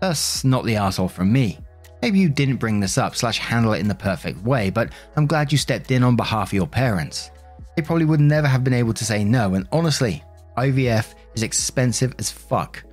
Thus, 0.00 0.44
not 0.44 0.64
the 0.64 0.76
asshole 0.76 1.08
from 1.08 1.32
me. 1.32 1.58
Maybe 2.00 2.18
you 2.18 2.28
didn't 2.28 2.56
bring 2.56 2.80
this 2.80 2.98
up 2.98 3.14
slash 3.14 3.38
handle 3.38 3.72
it 3.72 3.80
in 3.80 3.88
the 3.88 3.94
perfect 3.94 4.42
way, 4.42 4.70
but 4.70 4.90
I'm 5.16 5.26
glad 5.26 5.52
you 5.52 5.58
stepped 5.58 5.90
in 5.90 6.02
on 6.02 6.16
behalf 6.16 6.48
of 6.48 6.52
your 6.52 6.66
parents. 6.66 7.30
They 7.76 7.82
probably 7.82 8.04
would 8.04 8.20
never 8.20 8.48
have 8.48 8.64
been 8.64 8.72
able 8.72 8.94
to 8.94 9.04
say 9.04 9.24
no, 9.24 9.54
and 9.54 9.68
honestly, 9.72 10.22
IVF 10.56 11.14
is 11.34 11.42
expensive 11.42 12.14
as 12.18 12.30
fuck. 12.30 12.84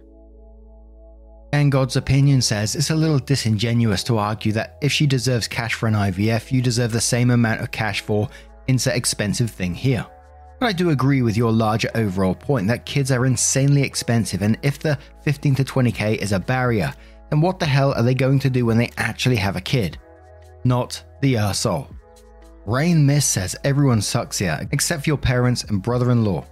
And 1.51 1.71
God's 1.71 1.95
opinion 1.95 2.41
says 2.41 2.75
it's 2.75 2.91
a 2.91 2.95
little 2.95 3.19
disingenuous 3.19 4.03
to 4.03 4.17
argue 4.17 4.51
that 4.51 4.77
if 4.81 4.91
she 4.91 5.07
deserves 5.07 5.47
cash 5.47 5.73
for 5.73 5.87
an 5.87 5.95
IVF, 5.95 6.51
you 6.51 6.61
deserve 6.61 6.91
the 6.91 7.01
same 7.01 7.31
amount 7.31 7.61
of 7.61 7.71
cash 7.71 8.01
for 8.01 8.29
insert 8.67 8.95
expensive 8.95 9.49
thing 9.49 9.73
here. 9.73 10.05
But 10.59 10.67
I 10.67 10.73
do 10.73 10.89
agree 10.89 11.21
with 11.21 11.37
your 11.37 11.51
larger 11.51 11.89
overall 11.95 12.35
point 12.35 12.67
that 12.67 12.85
kids 12.85 13.11
are 13.11 13.25
insanely 13.25 13.81
expensive, 13.81 14.41
and 14.41 14.59
if 14.61 14.77
the 14.77 14.99
15 15.23 15.55
to 15.55 15.63
20k 15.63 16.17
is 16.17 16.33
a 16.33 16.39
barrier, 16.39 16.93
then 17.29 17.41
what 17.41 17.59
the 17.59 17.65
hell 17.65 17.93
are 17.93 18.03
they 18.03 18.13
going 18.13 18.39
to 18.39 18.49
do 18.49 18.65
when 18.65 18.77
they 18.77 18.91
actually 18.97 19.37
have 19.37 19.55
a 19.55 19.61
kid? 19.61 19.97
Not 20.65 21.01
the 21.21 21.35
arsehole. 21.35 21.87
Rain 22.65 23.05
Mist 23.05 23.31
says 23.31 23.55
everyone 23.63 24.01
sucks 24.01 24.37
here, 24.37 24.67
except 24.71 25.03
for 25.03 25.09
your 25.09 25.17
parents 25.17 25.63
and 25.63 25.81
brother 25.81 26.11
in 26.11 26.25
law. 26.25 26.45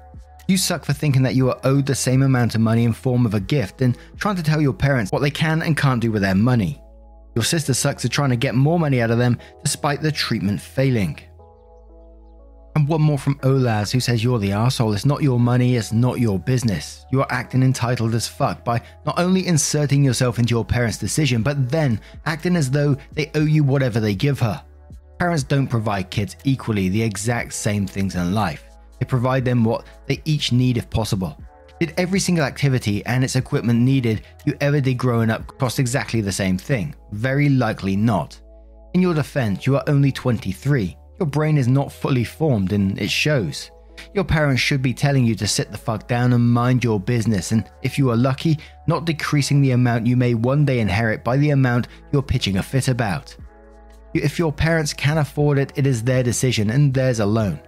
You 0.48 0.56
suck 0.56 0.86
for 0.86 0.94
thinking 0.94 1.24
that 1.24 1.36
you 1.36 1.50
are 1.50 1.60
owed 1.66 1.86
the 1.86 1.94
same 1.94 2.22
amount 2.22 2.56
of 2.56 2.62
money 2.62 2.86
in 2.86 2.94
form 2.94 3.26
of 3.26 3.34
a 3.34 3.40
gift 3.40 3.82
and 3.82 3.98
trying 4.18 4.38
to 4.38 4.44
tell 4.44 4.62
your 4.62 4.74
parents 4.74 5.12
what 5.12 5.22
they 5.22 5.30
can 5.30 5.62
and 5.62 5.76
can't 5.76 6.02
do 6.02 6.10
with 6.10 6.22
their 6.22 6.36
money. 6.36 6.82
Your 7.36 7.44
sister 7.44 7.74
sucks 7.74 8.04
for 8.04 8.08
trying 8.08 8.30
to 8.30 8.38
get 8.38 8.56
more 8.56 8.80
money 8.80 9.02
out 9.02 9.12
of 9.12 9.18
them 9.18 9.38
despite 9.62 10.02
the 10.02 10.12
treatment 10.12 10.62
failing. 10.62 11.20
And 12.78 12.88
one 12.88 13.02
more 13.02 13.18
from 13.18 13.40
Olaz 13.40 13.92
who 13.92 14.00
says 14.00 14.24
you're 14.24 14.40
the 14.40 14.54
asshole. 14.54 14.94
It's 14.94 15.06
not 15.06 15.22
your 15.22 15.40
money, 15.40 15.76
it's 15.76 15.92
not 15.92 16.20
your 16.20 16.40
business. 16.40 17.06
You 17.12 17.20
are 17.22 17.32
acting 17.32 17.62
entitled 17.62 18.14
as 18.14 18.28
fuck 18.28 18.64
by 18.64 18.82
not 19.06 19.20
only 19.20 19.48
inserting 19.48 20.02
yourself 20.02 20.40
into 20.40 20.52
your 20.52 20.64
parents' 20.64 20.98
decision, 20.98 21.44
but 21.44 21.70
then 21.70 22.00
acting 22.26 22.56
as 22.56 22.72
though 22.72 22.96
they 23.12 23.32
owe 23.36 23.46
you 23.46 23.66
whatever 23.66 24.00
they 24.00 24.16
give 24.16 24.40
her. 24.40 24.64
Parents 25.20 25.44
don't 25.44 25.68
provide 25.68 26.10
kids 26.10 26.38
equally 26.46 26.88
the 26.88 27.02
exact 27.02 27.54
same 27.54 27.86
things 27.86 28.16
in 28.16 28.34
life. 28.34 28.67
They 29.00 29.06
provide 29.06 29.46
them 29.46 29.64
what 29.64 29.86
they 30.06 30.22
each 30.26 30.52
need 30.52 30.78
if 30.78 30.90
possible. 30.90 31.38
Did 31.80 31.94
every 31.98 32.20
single 32.20 32.44
activity 32.44 33.06
and 33.06 33.24
its 33.24 33.36
equipment 33.36 33.80
needed 33.80 34.24
you 34.46 34.58
ever 34.62 34.82
did 34.82 34.98
growing 34.98 35.30
up 35.30 35.58
cost 35.60 35.80
exactly 35.80 36.22
the 36.22 36.32
same 36.32 36.58
thing? 36.58 36.96
Very 37.12 37.50
likely 37.50 37.96
not. 37.96 38.40
In 38.94 39.02
your 39.02 39.14
defense, 39.14 39.68
you 39.68 39.76
are 39.76 39.84
only 39.88 40.12
23. 40.12 40.98
Your 41.20 41.28
brain 41.28 41.58
is 41.58 41.68
not 41.68 41.92
fully 41.92 42.24
formed 42.24 42.74
and 42.74 43.00
it 43.00 43.12
shows. 43.12 43.70
Your 44.14 44.24
parents 44.24 44.62
should 44.62 44.82
be 44.82 44.94
telling 44.94 45.26
you 45.26 45.36
to 45.36 45.48
sit 45.48 45.72
the 45.72 45.78
fuck 45.78 46.08
down 46.08 46.34
and 46.34 46.52
mind 46.52 46.84
your 46.84 47.00
business, 47.00 47.52
and 47.52 47.70
if 47.82 47.98
you 47.98 48.10
are 48.12 48.16
lucky, 48.16 48.58
not 48.88 49.06
decreasing 49.06 49.62
the 49.62 49.72
amount 49.72 50.08
you 50.08 50.16
may 50.16 50.34
one 50.34 50.66
day 50.66 50.80
inherit 50.80 51.24
by 51.24 51.38
the 51.38 51.50
amount 51.52 51.88
you're 52.12 52.22
pitching 52.22 52.58
a 52.58 52.64
fit 52.64 52.88
about. 52.88 53.36
If 54.14 54.40
your 54.40 54.52
parents 54.52 54.94
can 54.94 55.18
afford 55.18 55.58
it, 55.58 55.74
it 55.76 55.86
is 55.86 56.04
their 56.04 56.24
decision 56.24 56.70
and 56.70 56.94
theirs 56.94 57.20
alone. 57.20 57.60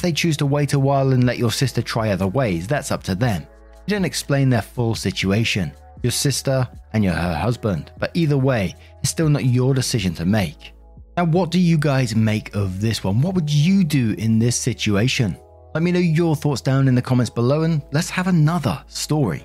If 0.00 0.04
they 0.04 0.12
choose 0.12 0.38
to 0.38 0.46
wait 0.46 0.72
a 0.72 0.78
while 0.78 1.12
and 1.12 1.24
let 1.24 1.36
your 1.36 1.52
sister 1.52 1.82
try 1.82 2.08
other 2.08 2.26
ways, 2.26 2.66
that's 2.66 2.90
up 2.90 3.02
to 3.02 3.14
them. 3.14 3.46
You 3.86 3.90
don't 3.90 4.06
explain 4.06 4.48
their 4.48 4.62
full 4.62 4.94
situation, 4.94 5.74
your 6.02 6.10
sister 6.10 6.66
and 6.94 7.04
your 7.04 7.12
her 7.12 7.34
husband, 7.34 7.92
but 7.98 8.10
either 8.14 8.38
way, 8.38 8.74
it's 9.02 9.10
still 9.10 9.28
not 9.28 9.44
your 9.44 9.74
decision 9.74 10.14
to 10.14 10.24
make. 10.24 10.72
Now, 11.18 11.26
what 11.26 11.50
do 11.50 11.60
you 11.60 11.76
guys 11.76 12.16
make 12.16 12.54
of 12.54 12.80
this 12.80 13.04
one? 13.04 13.20
What 13.20 13.34
would 13.34 13.50
you 13.50 13.84
do 13.84 14.14
in 14.16 14.38
this 14.38 14.56
situation? 14.56 15.36
Let 15.74 15.82
me 15.82 15.92
know 15.92 15.98
your 15.98 16.34
thoughts 16.34 16.62
down 16.62 16.88
in 16.88 16.94
the 16.94 17.02
comments 17.02 17.28
below 17.28 17.64
and 17.64 17.82
let's 17.92 18.08
have 18.08 18.26
another 18.26 18.82
story. 18.86 19.44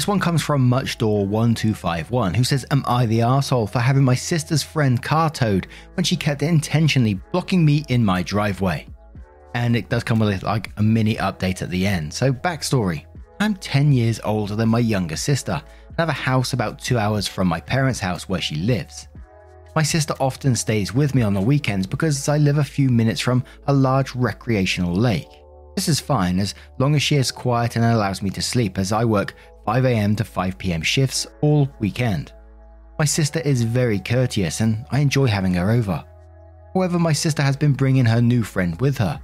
This 0.00 0.08
one 0.08 0.18
comes 0.18 0.40
from 0.40 0.70
Muchdoor1251, 0.70 2.34
who 2.34 2.42
says, 2.42 2.64
Am 2.70 2.82
I 2.86 3.04
the 3.04 3.18
arsehole 3.18 3.68
for 3.68 3.80
having 3.80 4.02
my 4.02 4.14
sister's 4.14 4.62
friend 4.62 5.02
car 5.02 5.28
towed 5.28 5.66
when 5.92 6.04
she 6.04 6.16
kept 6.16 6.40
intentionally 6.40 7.20
blocking 7.32 7.66
me 7.66 7.84
in 7.90 8.02
my 8.02 8.22
driveway? 8.22 8.86
And 9.54 9.76
it 9.76 9.90
does 9.90 10.02
come 10.02 10.20
with 10.20 10.42
like 10.42 10.70
a 10.78 10.82
mini 10.82 11.16
update 11.16 11.60
at 11.60 11.68
the 11.68 11.86
end. 11.86 12.14
So, 12.14 12.32
backstory 12.32 13.04
I'm 13.40 13.54
10 13.56 13.92
years 13.92 14.20
older 14.24 14.56
than 14.56 14.70
my 14.70 14.78
younger 14.78 15.16
sister 15.16 15.62
and 15.88 15.98
have 15.98 16.08
a 16.08 16.12
house 16.12 16.54
about 16.54 16.78
two 16.78 16.96
hours 16.96 17.28
from 17.28 17.46
my 17.46 17.60
parents' 17.60 18.00
house 18.00 18.26
where 18.26 18.40
she 18.40 18.54
lives. 18.54 19.08
My 19.76 19.82
sister 19.82 20.14
often 20.18 20.56
stays 20.56 20.94
with 20.94 21.14
me 21.14 21.20
on 21.20 21.34
the 21.34 21.42
weekends 21.42 21.86
because 21.86 22.26
I 22.26 22.38
live 22.38 22.56
a 22.56 22.64
few 22.64 22.88
minutes 22.88 23.20
from 23.20 23.44
a 23.66 23.74
large 23.74 24.14
recreational 24.14 24.94
lake. 24.94 25.28
This 25.76 25.88
is 25.88 26.00
fine 26.00 26.38
as 26.38 26.54
long 26.78 26.94
as 26.94 27.02
she 27.02 27.16
is 27.16 27.30
quiet 27.30 27.76
and 27.76 27.84
allows 27.84 28.22
me 28.22 28.30
to 28.30 28.42
sleep 28.42 28.78
as 28.78 28.92
I 28.92 29.04
work 29.04 29.34
5am 29.70 30.16
to 30.16 30.24
5pm 30.24 30.82
shifts 30.82 31.28
all 31.42 31.70
weekend. 31.78 32.32
My 32.98 33.04
sister 33.04 33.38
is 33.38 33.62
very 33.62 34.00
courteous 34.00 34.60
and 34.60 34.84
I 34.90 34.98
enjoy 34.98 35.26
having 35.26 35.54
her 35.54 35.70
over. 35.70 36.04
However, 36.74 36.98
my 36.98 37.12
sister 37.12 37.40
has 37.40 37.56
been 37.56 37.74
bringing 37.74 38.04
her 38.04 38.20
new 38.20 38.42
friend 38.42 38.80
with 38.80 38.98
her. 38.98 39.20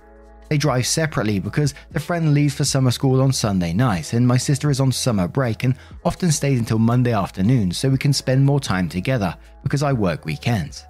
They 0.49 0.57
drive 0.57 0.87
separately 0.87 1.41
because 1.41 1.75
the 1.91 1.99
friend 1.99 2.33
leaves 2.33 2.55
for 2.55 2.65
summer 2.65 2.93
school 2.93 3.21
on 3.23 3.33
Sunday 3.33 3.73
night, 3.73 4.13
and 4.13 4.25
my 4.25 4.37
sister 4.37 4.71
is 4.71 4.79
on 4.79 4.93
summer 4.93 5.27
break 5.27 5.65
and 5.65 5.75
often 6.05 6.31
stays 6.31 6.61
until 6.61 6.79
Monday 6.79 7.13
afternoon 7.13 7.73
so 7.73 7.89
we 7.89 7.99
can 7.99 8.13
spend 8.13 8.45
more 8.45 8.61
time 8.61 8.89
together 8.89 9.37
because 9.65 9.83
I 9.83 9.93
work 9.93 10.25
weekends. 10.25 10.85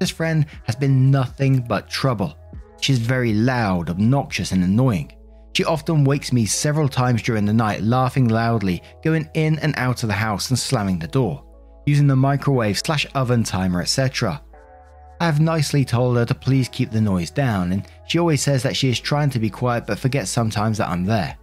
This 0.00 0.10
friend 0.10 0.44
has 0.64 0.76
been 0.76 1.10
nothing 1.10 1.60
but 1.60 1.88
trouble. 1.88 2.36
She's 2.82 2.98
very 2.98 3.32
loud, 3.32 3.88
obnoxious, 3.88 4.52
and 4.52 4.62
annoying. 4.62 5.12
She 5.58 5.64
often 5.64 6.04
wakes 6.04 6.32
me 6.32 6.46
several 6.46 6.88
times 6.88 7.20
during 7.20 7.44
the 7.44 7.52
night, 7.52 7.82
laughing 7.82 8.28
loudly, 8.28 8.80
going 9.02 9.28
in 9.34 9.58
and 9.58 9.74
out 9.76 10.04
of 10.04 10.08
the 10.08 10.14
house 10.14 10.50
and 10.50 10.56
slamming 10.56 11.00
the 11.00 11.08
door, 11.08 11.44
using 11.84 12.06
the 12.06 12.14
microwave 12.14 12.78
slash 12.78 13.04
oven 13.16 13.42
timer, 13.42 13.80
etc. 13.80 14.40
I 15.20 15.24
have 15.24 15.40
nicely 15.40 15.84
told 15.84 16.16
her 16.16 16.24
to 16.26 16.32
please 16.32 16.68
keep 16.68 16.92
the 16.92 17.00
noise 17.00 17.32
down, 17.32 17.72
and 17.72 17.84
she 18.06 18.20
always 18.20 18.40
says 18.40 18.62
that 18.62 18.76
she 18.76 18.88
is 18.88 19.00
trying 19.00 19.30
to 19.30 19.40
be 19.40 19.50
quiet 19.50 19.84
but 19.84 19.98
forgets 19.98 20.30
sometimes 20.30 20.78
that 20.78 20.90
I'm 20.90 21.04
there. 21.04 21.36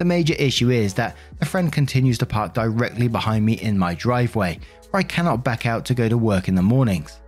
The 0.00 0.06
major 0.06 0.34
issue 0.40 0.70
is 0.70 0.92
that 0.94 1.14
the 1.38 1.46
friend 1.46 1.72
continues 1.72 2.18
to 2.18 2.26
park 2.26 2.54
directly 2.54 3.06
behind 3.06 3.46
me 3.46 3.52
in 3.52 3.78
my 3.78 3.94
driveway, 3.94 4.58
where 4.90 4.98
I 4.98 5.04
cannot 5.04 5.44
back 5.44 5.66
out 5.66 5.84
to 5.84 5.94
go 5.94 6.08
to 6.08 6.18
work 6.18 6.48
in 6.48 6.56
the 6.56 6.62
mornings. 6.62 7.21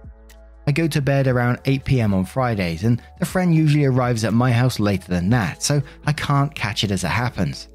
I 0.66 0.72
go 0.72 0.88
to 0.88 1.02
bed 1.02 1.26
around 1.26 1.62
8pm 1.64 2.14
on 2.14 2.24
Fridays, 2.24 2.84
and 2.84 3.02
the 3.18 3.26
friend 3.26 3.54
usually 3.54 3.84
arrives 3.84 4.24
at 4.24 4.32
my 4.32 4.50
house 4.50 4.80
later 4.80 5.08
than 5.08 5.28
that, 5.30 5.62
so 5.62 5.82
I 6.06 6.12
can't 6.12 6.54
catch 6.54 6.84
it 6.84 6.90
as 6.90 7.04
it 7.04 7.08
happens. 7.08 7.68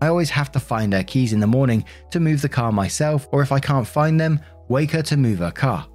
I 0.00 0.08
always 0.08 0.30
have 0.30 0.50
to 0.52 0.60
find 0.60 0.92
her 0.92 1.04
keys 1.04 1.32
in 1.32 1.38
the 1.38 1.46
morning 1.46 1.84
to 2.10 2.18
move 2.18 2.42
the 2.42 2.48
car 2.48 2.72
myself, 2.72 3.28
or 3.30 3.42
if 3.42 3.52
I 3.52 3.60
can't 3.60 3.86
find 3.86 4.20
them, 4.20 4.40
wake 4.68 4.90
her 4.90 5.02
to 5.02 5.16
move 5.16 5.38
her 5.38 5.52
car. 5.52 5.86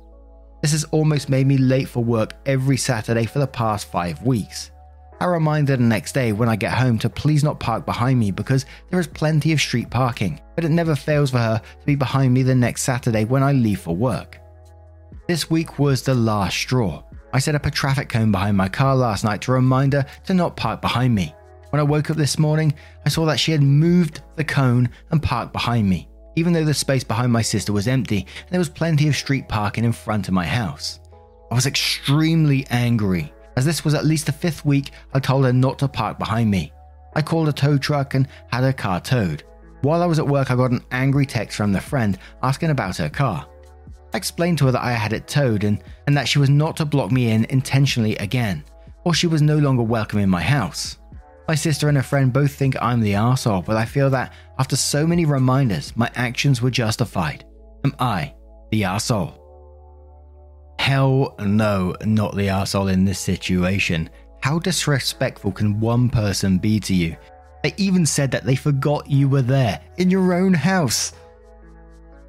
This 0.61 0.71
has 0.71 0.85
almost 0.85 1.29
made 1.29 1.45
me 1.45 1.57
late 1.57 1.89
for 1.89 2.03
work 2.03 2.33
every 2.45 2.77
Saturday 2.77 3.25
for 3.25 3.39
the 3.39 3.47
past 3.47 3.91
five 3.91 4.23
weeks. 4.23 4.71
I 5.19 5.25
remind 5.25 5.67
her 5.69 5.77
the 5.77 5.83
next 5.83 6.13
day 6.13 6.31
when 6.31 6.47
I 6.47 6.55
get 6.55 6.73
home 6.73 6.97
to 6.99 7.09
please 7.09 7.43
not 7.43 7.59
park 7.59 7.85
behind 7.85 8.19
me 8.19 8.31
because 8.31 8.65
there 8.89 8.99
is 8.99 9.07
plenty 9.07 9.51
of 9.51 9.59
street 9.59 9.89
parking, 9.89 10.39
but 10.55 10.63
it 10.63 10.69
never 10.69 10.95
fails 10.95 11.31
for 11.31 11.39
her 11.39 11.59
to 11.59 11.85
be 11.85 11.95
behind 11.95 12.33
me 12.33 12.43
the 12.43 12.55
next 12.55 12.83
Saturday 12.83 13.25
when 13.25 13.43
I 13.43 13.51
leave 13.51 13.81
for 13.81 13.95
work. 13.95 14.39
This 15.27 15.49
week 15.49 15.77
was 15.77 16.03
the 16.03 16.15
last 16.15 16.55
straw. 16.55 17.03
I 17.33 17.39
set 17.39 17.53
up 17.53 17.65
a 17.65 17.71
traffic 17.71 18.07
cone 18.07 18.31
behind 18.31 18.55
my 18.55 18.69
car 18.69 18.95
last 18.95 19.25
night 19.25 19.41
to 19.41 19.51
remind 19.51 19.91
her 19.91 20.05
to 20.25 20.33
not 20.33 20.55
park 20.55 20.79
behind 20.79 21.13
me. 21.13 21.35
When 21.69 21.81
I 21.81 21.83
woke 21.83 22.09
up 22.09 22.15
this 22.15 22.39
morning, 22.39 22.73
I 23.05 23.09
saw 23.09 23.25
that 23.25 23.37
she 23.37 23.51
had 23.51 23.61
moved 23.61 24.21
the 24.37 24.45
cone 24.45 24.87
and 25.11 25.21
parked 25.21 25.51
behind 25.51 25.89
me, 25.89 26.07
even 26.37 26.53
though 26.53 26.63
the 26.63 26.73
space 26.73 27.03
behind 27.03 27.33
my 27.33 27.41
sister 27.41 27.73
was 27.73 27.89
empty 27.89 28.19
and 28.19 28.51
there 28.51 28.59
was 28.59 28.69
plenty 28.69 29.09
of 29.09 29.17
street 29.17 29.49
parking 29.49 29.83
in 29.83 29.91
front 29.91 30.29
of 30.29 30.33
my 30.33 30.45
house. 30.45 31.01
I 31.51 31.55
was 31.55 31.65
extremely 31.65 32.65
angry, 32.69 33.33
as 33.57 33.65
this 33.65 33.83
was 33.83 33.95
at 33.95 34.05
least 34.05 34.27
the 34.27 34.31
fifth 34.31 34.63
week 34.63 34.91
I 35.13 35.19
told 35.19 35.43
her 35.43 35.51
not 35.51 35.77
to 35.79 35.89
park 35.89 36.19
behind 36.19 36.49
me. 36.49 36.71
I 37.15 37.21
called 37.21 37.49
a 37.49 37.53
tow 37.53 37.77
truck 37.77 38.13
and 38.13 38.29
had 38.49 38.63
her 38.63 38.71
car 38.71 39.01
towed. 39.01 39.43
While 39.81 40.01
I 40.01 40.05
was 40.05 40.19
at 40.19 40.27
work, 40.27 40.51
I 40.51 40.55
got 40.55 40.71
an 40.71 40.85
angry 40.91 41.25
text 41.25 41.57
from 41.57 41.73
the 41.73 41.81
friend 41.81 42.17
asking 42.41 42.69
about 42.69 42.95
her 42.95 43.09
car. 43.09 43.45
I 44.13 44.17
explained 44.17 44.57
to 44.59 44.65
her 44.65 44.71
that 44.71 44.83
I 44.83 44.93
had 44.93 45.13
it 45.13 45.27
towed 45.27 45.63
and, 45.63 45.83
and 46.07 46.15
that 46.17 46.27
she 46.27 46.39
was 46.39 46.49
not 46.49 46.77
to 46.77 46.85
block 46.85 47.11
me 47.11 47.31
in 47.31 47.45
intentionally 47.45 48.15
again, 48.17 48.63
or 49.03 49.13
she 49.13 49.27
was 49.27 49.41
no 49.41 49.57
longer 49.57 49.83
welcome 49.83 50.19
in 50.19 50.29
my 50.29 50.41
house. 50.41 50.97
My 51.47 51.55
sister 51.55 51.87
and 51.87 51.97
her 51.97 52.03
friend 52.03 52.33
both 52.33 52.53
think 52.53 52.75
I'm 52.81 52.99
the 52.99 53.15
asshole, 53.15 53.61
but 53.61 53.77
I 53.77 53.85
feel 53.85 54.09
that 54.09 54.33
after 54.59 54.75
so 54.75 55.07
many 55.07 55.25
reminders, 55.25 55.95
my 55.95 56.11
actions 56.15 56.61
were 56.61 56.71
justified. 56.71 57.45
Am 57.85 57.95
I 57.99 58.33
the 58.71 58.83
asshole? 58.83 59.43
Hell 60.79 61.35
no, 61.39 61.95
not 62.03 62.35
the 62.35 62.49
asshole 62.49 62.89
in 62.89 63.05
this 63.05 63.19
situation. 63.19 64.09
How 64.41 64.59
disrespectful 64.59 65.51
can 65.51 65.79
one 65.79 66.09
person 66.09 66.57
be 66.57 66.79
to 66.81 66.93
you? 66.93 67.15
They 67.63 67.73
even 67.77 68.05
said 68.05 68.31
that 68.31 68.45
they 68.45 68.55
forgot 68.55 69.09
you 69.09 69.27
were 69.27 69.41
there 69.41 69.81
in 69.97 70.09
your 70.09 70.33
own 70.33 70.53
house. 70.53 71.13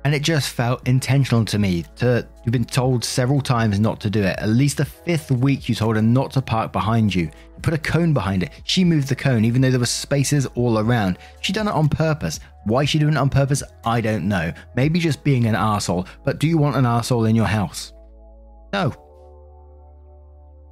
And 0.09 0.15
it 0.15 0.23
just 0.23 0.49
felt 0.49 0.89
intentional 0.89 1.45
to 1.45 1.59
me 1.59 1.85
to 1.97 2.27
you've 2.43 2.53
been 2.55 2.65
told 2.65 3.05
several 3.05 3.43
times 3.43 3.79
not 3.79 4.01
to 4.01 4.09
do 4.09 4.23
it. 4.23 4.39
At 4.39 4.49
least 4.49 4.79
the 4.79 4.87
fifth 4.87 5.31
week 5.31 5.69
you 5.69 5.75
told 5.75 5.97
her 5.97 6.01
not 6.01 6.31
to 6.31 6.41
park 6.41 6.73
behind 6.73 7.15
you. 7.15 7.25
You 7.25 7.61
put 7.61 7.75
a 7.75 7.79
cone 7.79 8.15
behind 8.15 8.43
it. 8.43 8.53
She 8.65 8.85
moved 8.85 9.09
the 9.09 9.15
cone 9.15 9.45
even 9.45 9.61
though 9.61 9.71
there 9.71 9.79
were 9.79 9.85
spaces 9.85 10.47
all 10.55 10.79
around. 10.79 11.19
She 11.43 11.53
done 11.53 11.69
it 11.69 11.75
on 11.75 11.91
purpose. 11.91 12.41
Why 12.65 12.87
she 12.87 12.99
doing 12.99 13.13
it 13.13 13.19
on 13.19 13.29
purpose, 13.29 13.63
I 13.85 14.01
don't 14.01 14.27
know. 14.27 14.51
Maybe 14.75 14.99
just 14.99 15.25
being 15.25 15.45
an 15.45 15.55
asshole. 15.55 16.07
But 16.25 16.39
do 16.39 16.49
you 16.49 16.57
want 16.57 16.77
an 16.77 16.87
asshole 16.87 17.27
in 17.27 17.37
your 17.37 17.45
house? 17.45 17.93
No. 18.73 18.95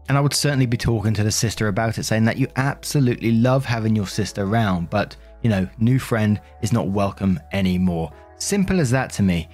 And 0.09 0.17
I 0.17 0.23
would 0.23 0.33
certainly 0.33 0.65
be 0.65 0.79
talking 0.79 1.13
to 1.13 1.25
the 1.25 1.31
sister 1.31 1.69
about 1.69 1.99
it, 1.99 2.05
saying 2.05 2.25
that 2.25 2.39
you 2.39 2.49
absolutely 2.57 3.33
love 3.33 3.67
having 3.67 3.95
your 3.95 4.07
sister 4.07 4.45
around, 4.45 4.89
but 4.89 5.15
you 5.43 5.51
know, 5.51 5.69
new 5.79 5.99
friend 5.99 6.41
is 6.63 6.73
not 6.73 6.89
welcome 6.89 7.39
anymore. 7.53 8.11
Simple 8.39 8.81
as 8.81 8.91
that 8.91 9.11
to 9.13 9.23
me. 9.23 9.49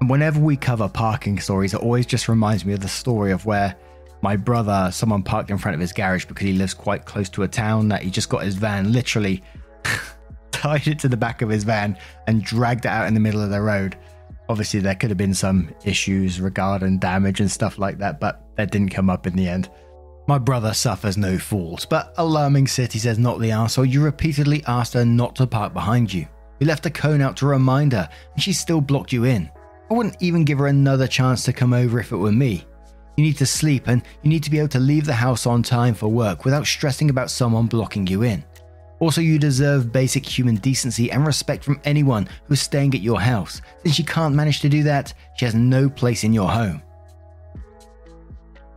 And 0.00 0.08
whenever 0.08 0.40
we 0.40 0.56
cover 0.56 0.88
parking 0.88 1.38
stories, 1.38 1.74
it 1.74 1.80
always 1.80 2.06
just 2.06 2.28
reminds 2.28 2.64
me 2.64 2.72
of 2.72 2.80
the 2.80 2.88
story 2.88 3.32
of 3.32 3.46
where 3.46 3.76
my 4.22 4.36
brother, 4.36 4.90
someone 4.92 5.22
parked 5.22 5.50
in 5.50 5.58
front 5.58 5.74
of 5.74 5.80
his 5.80 5.92
garage 5.92 6.26
because 6.26 6.46
he 6.46 6.52
lives 6.52 6.74
quite 6.74 7.04
close 7.04 7.28
to 7.30 7.42
a 7.42 7.48
town 7.48 7.88
that 7.88 8.02
he 8.02 8.10
just 8.10 8.28
got 8.28 8.42
his 8.42 8.54
van 8.54 8.92
literally 8.92 9.42
tied 10.50 10.86
it 10.86 10.98
to 11.00 11.08
the 11.08 11.16
back 11.16 11.42
of 11.42 11.48
his 11.48 11.64
van 11.64 11.96
and 12.26 12.42
dragged 12.42 12.84
it 12.84 12.88
out 12.88 13.08
in 13.08 13.14
the 13.14 13.20
middle 13.20 13.42
of 13.42 13.50
the 13.50 13.60
road. 13.60 13.96
Obviously, 14.48 14.80
there 14.80 14.94
could 14.94 15.10
have 15.10 15.16
been 15.16 15.34
some 15.34 15.70
issues 15.84 16.40
regarding 16.40 16.98
damage 16.98 17.40
and 17.40 17.50
stuff 17.50 17.78
like 17.78 17.98
that, 17.98 18.20
but 18.20 18.42
that 18.56 18.70
didn't 18.70 18.90
come 18.90 19.08
up 19.08 19.26
in 19.26 19.36
the 19.36 19.48
end. 19.48 19.70
My 20.26 20.38
brother 20.38 20.74
suffers 20.74 21.16
no 21.16 21.38
fools, 21.38 21.86
but 21.86 22.14
alarming 22.18 22.66
city 22.66 22.98
says 22.98 23.18
not 23.18 23.40
the 23.40 23.50
arsehole. 23.50 23.90
You 23.90 24.02
repeatedly 24.02 24.62
asked 24.66 24.94
her 24.94 25.04
not 25.04 25.36
to 25.36 25.46
park 25.46 25.72
behind 25.72 26.12
you. 26.12 26.26
You 26.60 26.66
left 26.66 26.86
a 26.86 26.90
cone 26.90 27.20
out 27.20 27.36
to 27.38 27.46
remind 27.46 27.92
her, 27.92 28.08
and 28.34 28.42
she 28.42 28.52
still 28.52 28.80
blocked 28.80 29.12
you 29.12 29.24
in. 29.24 29.50
I 29.90 29.94
wouldn't 29.94 30.22
even 30.22 30.44
give 30.44 30.58
her 30.58 30.68
another 30.68 31.08
chance 31.08 31.42
to 31.44 31.52
come 31.52 31.72
over 31.72 31.98
if 31.98 32.12
it 32.12 32.16
were 32.16 32.30
me. 32.30 32.64
You 33.16 33.24
need 33.24 33.38
to 33.38 33.46
sleep 33.46 33.88
and 33.88 34.02
you 34.22 34.30
need 34.30 34.44
to 34.44 34.50
be 34.50 34.58
able 34.58 34.68
to 34.68 34.78
leave 34.78 35.04
the 35.04 35.12
house 35.12 35.46
on 35.46 35.62
time 35.62 35.94
for 35.94 36.08
work 36.08 36.44
without 36.44 36.66
stressing 36.66 37.10
about 37.10 37.30
someone 37.30 37.66
blocking 37.66 38.06
you 38.06 38.22
in. 38.22 38.44
Also, 39.00 39.20
you 39.20 39.38
deserve 39.38 39.92
basic 39.92 40.24
human 40.24 40.56
decency 40.56 41.10
and 41.10 41.26
respect 41.26 41.64
from 41.64 41.80
anyone 41.84 42.28
who's 42.46 42.60
staying 42.60 42.94
at 42.94 43.00
your 43.00 43.20
house. 43.20 43.62
Since 43.82 43.96
she 43.96 44.04
can't 44.04 44.34
manage 44.34 44.60
to 44.60 44.68
do 44.68 44.82
that, 44.84 45.12
she 45.36 45.44
has 45.44 45.54
no 45.54 45.88
place 45.88 46.22
in 46.22 46.32
your 46.32 46.48
home. 46.48 46.82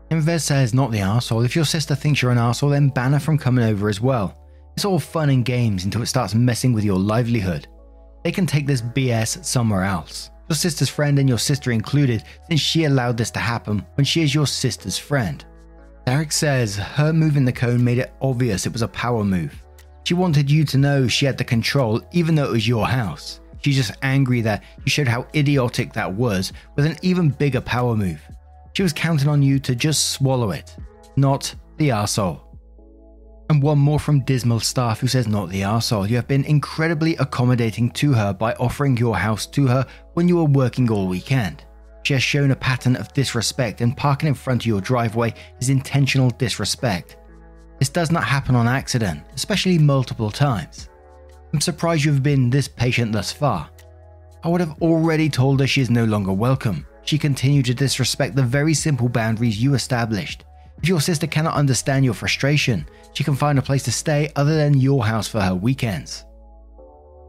Invez 0.09 0.41
says 0.41 0.73
not 0.73 0.91
the 0.91 0.99
asshole. 0.99 1.43
If 1.43 1.55
your 1.55 1.65
sister 1.65 1.95
thinks 1.95 2.21
you're 2.21 2.31
an 2.31 2.37
asshole, 2.37 2.69
then 2.69 2.89
ban 2.89 3.13
her 3.13 3.19
from 3.19 3.37
coming 3.37 3.65
over 3.65 3.89
as 3.89 4.01
well. 4.01 4.37
It's 4.75 4.85
all 4.85 4.99
fun 4.99 5.29
and 5.29 5.45
games 5.45 5.85
until 5.85 6.01
it 6.01 6.07
starts 6.07 6.33
messing 6.33 6.73
with 6.73 6.83
your 6.83 6.99
livelihood. 6.99 7.67
They 8.23 8.31
can 8.31 8.45
take 8.45 8.65
this 8.65 8.81
BS 8.81 9.43
somewhere 9.43 9.83
else. 9.83 10.31
Your 10.49 10.55
sister's 10.55 10.89
friend 10.89 11.19
and 11.19 11.29
your 11.29 11.39
sister 11.39 11.71
included, 11.71 12.23
since 12.47 12.61
she 12.61 12.85
allowed 12.85 13.17
this 13.17 13.31
to 13.31 13.39
happen 13.39 13.85
when 13.95 14.05
she 14.05 14.23
is 14.23 14.35
your 14.35 14.47
sister's 14.47 14.97
friend. 14.97 15.43
Derek 16.05 16.31
says 16.31 16.75
her 16.75 17.13
moving 17.13 17.45
the 17.45 17.51
cone 17.51 17.83
made 17.83 17.97
it 17.97 18.13
obvious 18.21 18.65
it 18.65 18.73
was 18.73 18.81
a 18.81 18.87
power 18.89 19.23
move. 19.23 19.55
She 20.03 20.13
wanted 20.13 20.51
you 20.51 20.65
to 20.65 20.77
know 20.77 21.07
she 21.07 21.25
had 21.25 21.37
the 21.37 21.45
control 21.45 22.01
even 22.11 22.35
though 22.35 22.45
it 22.45 22.51
was 22.51 22.67
your 22.67 22.85
house. 22.85 23.39
She's 23.63 23.77
just 23.77 23.97
angry 24.01 24.41
that 24.41 24.63
you 24.83 24.89
showed 24.89 25.07
how 25.07 25.25
idiotic 25.33 25.93
that 25.93 26.13
was 26.13 26.51
with 26.75 26.85
an 26.85 26.97
even 27.01 27.29
bigger 27.29 27.61
power 27.61 27.95
move. 27.95 28.21
She 28.73 28.83
was 28.83 28.91
counting 28.91 29.29
on 29.29 29.41
you 29.41 29.59
to 29.59 29.75
just 29.75 30.11
swallow 30.11 30.51
it, 30.51 30.75
not 31.15 31.55
the 31.77 31.89
arsehole. 31.89 32.41
And 33.53 33.61
one 33.61 33.77
more 33.77 33.99
from 33.99 34.21
Dismal 34.21 34.61
Staff 34.61 34.99
who 34.99 35.05
says, 35.05 35.27
Not 35.27 35.49
the 35.49 35.61
arsehole. 35.61 36.09
You 36.09 36.15
have 36.15 36.27
been 36.27 36.43
incredibly 36.45 37.15
accommodating 37.17 37.91
to 37.91 38.11
her 38.11 38.33
by 38.33 38.53
offering 38.53 38.97
your 38.97 39.15
house 39.15 39.45
to 39.45 39.67
her 39.67 39.85
when 40.15 40.27
you 40.27 40.37
were 40.37 40.45
working 40.45 40.89
all 40.89 41.07
weekend. 41.07 41.63
She 42.01 42.13
has 42.13 42.23
shown 42.23 42.49
a 42.49 42.55
pattern 42.55 42.95
of 42.95 43.13
disrespect, 43.13 43.81
and 43.81 43.95
parking 43.95 44.29
in 44.29 44.33
front 44.33 44.63
of 44.63 44.65
your 44.65 44.81
driveway 44.81 45.35
is 45.59 45.69
intentional 45.69 46.31
disrespect. 46.31 47.17
This 47.77 47.89
does 47.89 48.09
not 48.09 48.23
happen 48.23 48.55
on 48.55 48.67
accident, 48.67 49.21
especially 49.35 49.77
multiple 49.77 50.31
times. 50.31 50.89
I'm 51.53 51.61
surprised 51.61 52.05
you've 52.05 52.23
been 52.23 52.49
this 52.49 52.67
patient 52.67 53.11
thus 53.11 53.31
far. 53.31 53.69
I 54.43 54.47
would 54.47 54.61
have 54.61 54.81
already 54.81 55.29
told 55.29 55.59
her 55.59 55.67
she 55.67 55.81
is 55.81 55.91
no 55.91 56.05
longer 56.05 56.33
welcome. 56.33 56.87
She 57.03 57.19
continued 57.19 57.65
to 57.67 57.75
disrespect 57.75 58.35
the 58.35 58.41
very 58.41 58.73
simple 58.73 59.09
boundaries 59.09 59.61
you 59.61 59.75
established. 59.75 60.43
If 60.83 60.89
your 60.89 60.99
sister 60.99 61.27
cannot 61.27 61.55
understand 61.55 62.03
your 62.03 62.13
frustration, 62.13 62.85
she 63.13 63.23
can 63.23 63.35
find 63.35 63.57
a 63.57 63.61
place 63.61 63.83
to 63.83 63.91
stay 63.91 64.29
other 64.35 64.57
than 64.57 64.77
your 64.77 65.05
house 65.05 65.29
for 65.29 65.39
her 65.39 65.55
weekends. 65.55 66.25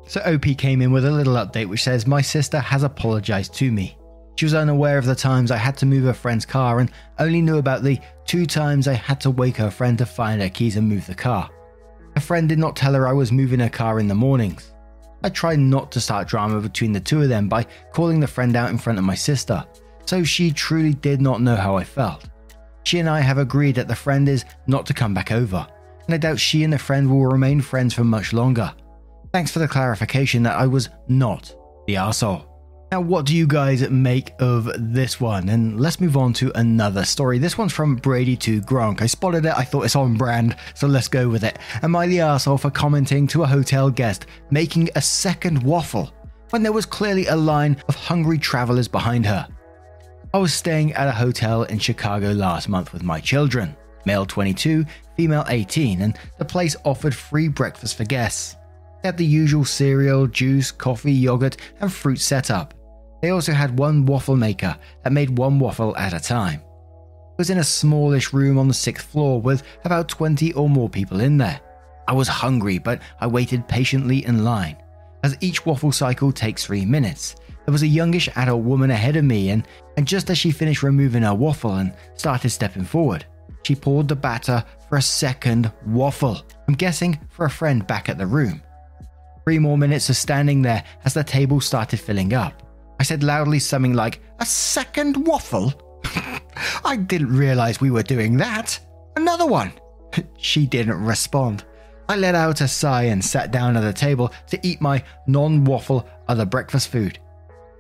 So 0.09 0.21
OP 0.23 0.59
came 0.59 0.83
in 0.83 0.91
with 0.91 1.05
a 1.05 1.11
little 1.13 1.35
update 1.35 1.67
which 1.69 1.85
says, 1.85 2.05
My 2.05 2.21
sister 2.21 2.59
has 2.59 2.83
apologized 2.83 3.55
to 3.55 3.71
me. 3.71 3.97
She 4.35 4.45
was 4.45 4.55
unaware 4.55 4.99
of 4.99 5.05
the 5.05 5.15
times 5.15 5.53
I 5.53 5.57
had 5.57 5.77
to 5.77 5.87
move 5.87 6.03
her 6.03 6.13
friend's 6.13 6.45
car 6.45 6.81
and 6.81 6.91
only 7.21 7.41
knew 7.41 7.59
about 7.59 7.85
the 7.85 8.01
two 8.27 8.45
times 8.45 8.89
I 8.89 8.95
had 8.95 9.21
to 9.21 9.31
wake 9.31 9.57
her 9.59 9.71
friend 9.71 9.97
to 9.99 10.05
find 10.05 10.43
her 10.43 10.49
keys 10.49 10.77
and 10.77 10.89
move 10.89 11.07
the 11.07 11.15
car. 11.15 11.49
Her 12.17 12.21
friend 12.21 12.49
did 12.49 12.59
not 12.59 12.75
tell 12.75 12.95
her 12.95 13.07
I 13.07 13.13
was 13.13 13.31
moving 13.31 13.61
her 13.61 13.71
car 13.71 14.01
in 14.01 14.09
the 14.09 14.17
mornings. 14.17 14.73
I 15.23 15.29
tried 15.29 15.61
not 15.61 15.93
to 15.93 16.01
start 16.01 16.27
drama 16.27 16.61
between 16.61 16.91
the 16.91 16.99
two 16.99 17.23
of 17.23 17.29
them 17.29 17.49
by 17.49 17.69
calling 17.93 18.19
the 18.19 18.27
friend 18.27 18.57
out 18.57 18.71
in 18.71 18.79
front 18.79 18.99
of 18.99 19.05
my 19.05 19.15
sister, 19.15 19.65
so 20.07 20.25
she 20.25 20.51
truly 20.51 20.95
did 20.95 21.23
not 21.23 21.41
know 21.41 21.55
how 21.55 21.77
I 21.77 21.85
felt. 21.85 22.29
She 22.85 22.99
and 22.99 23.09
I 23.09 23.21
have 23.21 23.39
agreed 23.39 23.75
that 23.77 23.89
the 23.89 23.97
friend 23.97 24.29
is 24.29 24.45
not 24.67 24.87
to 24.87 24.95
come 24.95 25.15
back 25.15 25.33
over, 25.33 25.67
and 26.07 26.15
I 26.15 26.19
doubt 26.19 26.39
she 26.39 26.65
and 26.65 26.73
the 26.73 26.79
friend 26.79 27.11
will 27.11 27.27
remain 27.27 27.61
friends 27.61 27.95
for 27.95 28.05
much 28.05 28.33
longer. 28.33 28.73
Thanks 29.33 29.51
for 29.51 29.59
the 29.59 29.69
clarification 29.69 30.43
that 30.45 30.59
I 30.59 30.67
was 30.67 30.91
not 31.09 31.55
the 31.87 31.95
arsehole. 31.95 32.47
Now, 32.93 33.01
what 33.01 33.27
do 33.27 33.35
you 33.35 33.49
guys 33.49 33.91
make 33.91 34.33
of 34.39 34.71
this 34.79 35.21
one? 35.21 35.49
And 35.49 35.81
let's 35.81 36.01
move 36.01 36.17
on 36.17 36.33
to 36.35 36.53
another 36.57 37.05
story. 37.05 37.39
This 37.39 37.59
one's 37.59 37.73
from 37.73 37.97
Brady 37.97 38.37
to 38.37 38.61
Gronk. 38.61 39.03
I 39.03 39.07
spotted 39.07 39.47
it, 39.47 39.53
I 39.57 39.65
thought 39.65 39.85
it's 39.85 39.97
on 39.97 40.15
brand, 40.15 40.55
so 40.75 40.87
let's 40.87 41.09
go 41.09 41.29
with 41.29 41.43
it. 41.43 41.59
Am 41.83 41.97
I 41.97 42.07
the 42.07 42.21
asshole 42.21 42.59
for 42.59 42.71
commenting 42.71 43.27
to 43.29 43.43
a 43.43 43.49
hotel 43.49 43.91
guest 43.91 44.27
making 44.51 44.91
a 44.95 45.03
second 45.03 45.61
waffle 45.63 46.13
when 46.51 46.63
there 46.63 46.71
was 46.71 46.87
clearly 46.87 47.27
a 47.27 47.35
line 47.35 47.83
of 47.89 47.97
hungry 47.97 48.39
travelers 48.39 48.87
behind 48.87 49.27
her? 49.27 49.49
I 50.35 50.39
was 50.39 50.53
staying 50.53 50.95
at 50.95 51.07
a 51.07 51.13
hotel 51.13 51.63
in 51.63 51.79
Chicago 51.79 52.33
last 52.33 52.69
month 52.69 52.93
with 52.93 53.05
my 53.05 53.21
children, 53.21 53.77
male 54.05 54.27
22, 54.27 54.85
female 55.17 55.45
18, 55.47 56.03
and 56.03 56.19
the 56.39 56.45
place 56.45 56.75
offered 56.85 57.15
free 57.15 57.47
breakfast 57.47 57.97
for 57.97 58.03
guests. 58.03 58.57
They 59.01 59.11
had 59.11 59.17
the 59.17 59.25
usual 59.25 59.65
cereal, 59.65 60.27
juice, 60.27 60.73
coffee, 60.73 61.13
yogurt, 61.13 61.59
and 61.79 61.93
fruit 61.93 62.19
setup. 62.19 62.75
They 63.23 63.31
also 63.31 63.53
had 63.53 63.79
one 63.79 64.07
waffle 64.07 64.35
maker 64.35 64.77
that 65.05 65.13
made 65.13 65.39
one 65.39 65.61
waffle 65.61 65.97
at 65.97 66.13
a 66.13 66.19
time. 66.19 66.59
It 66.59 67.39
was 67.39 67.51
in 67.51 67.59
a 67.59 67.65
smallish 67.65 68.33
room 68.33 68.59
on 68.59 68.67
the 68.67 68.75
sixth 68.75 69.07
floor 69.07 69.41
with 69.41 69.63
about 69.85 70.09
20 70.09 70.53
or 70.55 70.69
more 70.69 70.89
people 70.89 71.21
in 71.21 71.39
there. 71.39 71.61
I 72.09 72.13
was 72.13 72.27
hungry, 72.27 72.79
but 72.79 73.01
I 73.21 73.29
waited 73.29 73.69
patiently 73.69 74.27
in 74.27 74.43
line. 74.43 74.79
As 75.23 75.37
each 75.41 75.65
waffle 75.65 75.93
cycle 75.93 76.33
takes 76.33 76.67
three 76.67 76.85
minutes, 76.85 77.37
there 77.65 77.73
was 77.73 77.83
a 77.83 77.87
youngish 77.87 78.29
adult 78.37 78.63
woman 78.63 78.91
ahead 78.91 79.17
of 79.17 79.25
me, 79.25 79.51
and, 79.51 79.67
and 79.97 80.07
just 80.07 80.31
as 80.31 80.39
she 80.39 80.51
finished 80.51 80.83
removing 80.83 81.23
her 81.23 81.35
waffle 81.35 81.75
and 81.75 81.95
started 82.15 82.51
stepping 82.51 82.85
forward, 82.85 83.25
she 83.63 83.75
poured 83.75 84.09
the 84.09 84.17
batter 84.17 84.63
for 84.89 84.99
a 84.99 85.03
second 85.03 85.73
waffle. 85.87 86.43
I'm 86.69 86.75
guessing 86.75 87.19
for 87.31 87.47
a 87.47 87.51
friend 87.51 87.87
back 87.87 88.09
at 88.09 88.19
the 88.19 88.27
room. 88.27 88.63
Three 89.45 89.59
more 89.59 89.79
minutes 89.79 90.11
of 90.11 90.17
standing 90.17 90.63
there 90.63 90.85
as 91.05 91.15
the 91.15 91.25
table 91.25 91.61
started 91.61 92.01
filling 92.01 92.35
up. 92.35 92.63
I 93.01 93.03
said 93.03 93.23
loudly 93.23 93.59
something 93.59 93.95
like, 93.95 94.21
A 94.41 94.47
second 94.47 95.27
waffle? 95.27 96.01
I 96.85 96.97
didn't 96.97 97.37
realize 97.37 97.81
we 97.81 97.91
were 97.91 98.03
doing 98.03 98.37
that. 98.39 98.79
Another 99.17 99.47
one. 99.47 99.73
she 100.39 100.67
didn't 100.67 101.03
respond. 101.03 101.65
I 102.09 102.17
let 102.17 102.35
out 102.35 102.61
a 102.61 102.69
sigh 102.69 103.05
and 103.05 103.25
sat 103.25 103.51
down 103.51 103.77
at 103.77 103.81
the 103.81 103.93
table 103.93 104.33
to 104.49 104.67
eat 104.67 104.81
my 104.81 105.03
non 105.27 105.65
waffle 105.65 106.07
other 106.29 106.45
breakfast 106.45 106.89
food. 106.89 107.19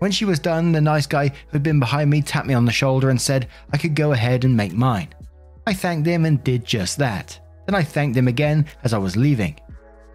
When 0.04 0.12
she 0.12 0.26
was 0.26 0.38
done, 0.38 0.72
the 0.72 0.82
nice 0.82 1.06
guy 1.06 1.32
who'd 1.48 1.62
been 1.62 1.80
behind 1.80 2.10
me 2.10 2.20
tapped 2.20 2.46
me 2.46 2.52
on 2.52 2.66
the 2.66 2.70
shoulder 2.70 3.08
and 3.08 3.18
said 3.18 3.48
I 3.72 3.78
could 3.78 3.94
go 3.94 4.12
ahead 4.12 4.44
and 4.44 4.54
make 4.54 4.74
mine. 4.74 5.08
I 5.66 5.72
thanked 5.72 6.06
him 6.06 6.26
and 6.26 6.44
did 6.44 6.66
just 6.66 6.98
that. 6.98 7.40
Then 7.64 7.74
I 7.74 7.82
thanked 7.82 8.14
him 8.14 8.28
again 8.28 8.66
as 8.82 8.92
I 8.92 8.98
was 8.98 9.16
leaving. 9.16 9.58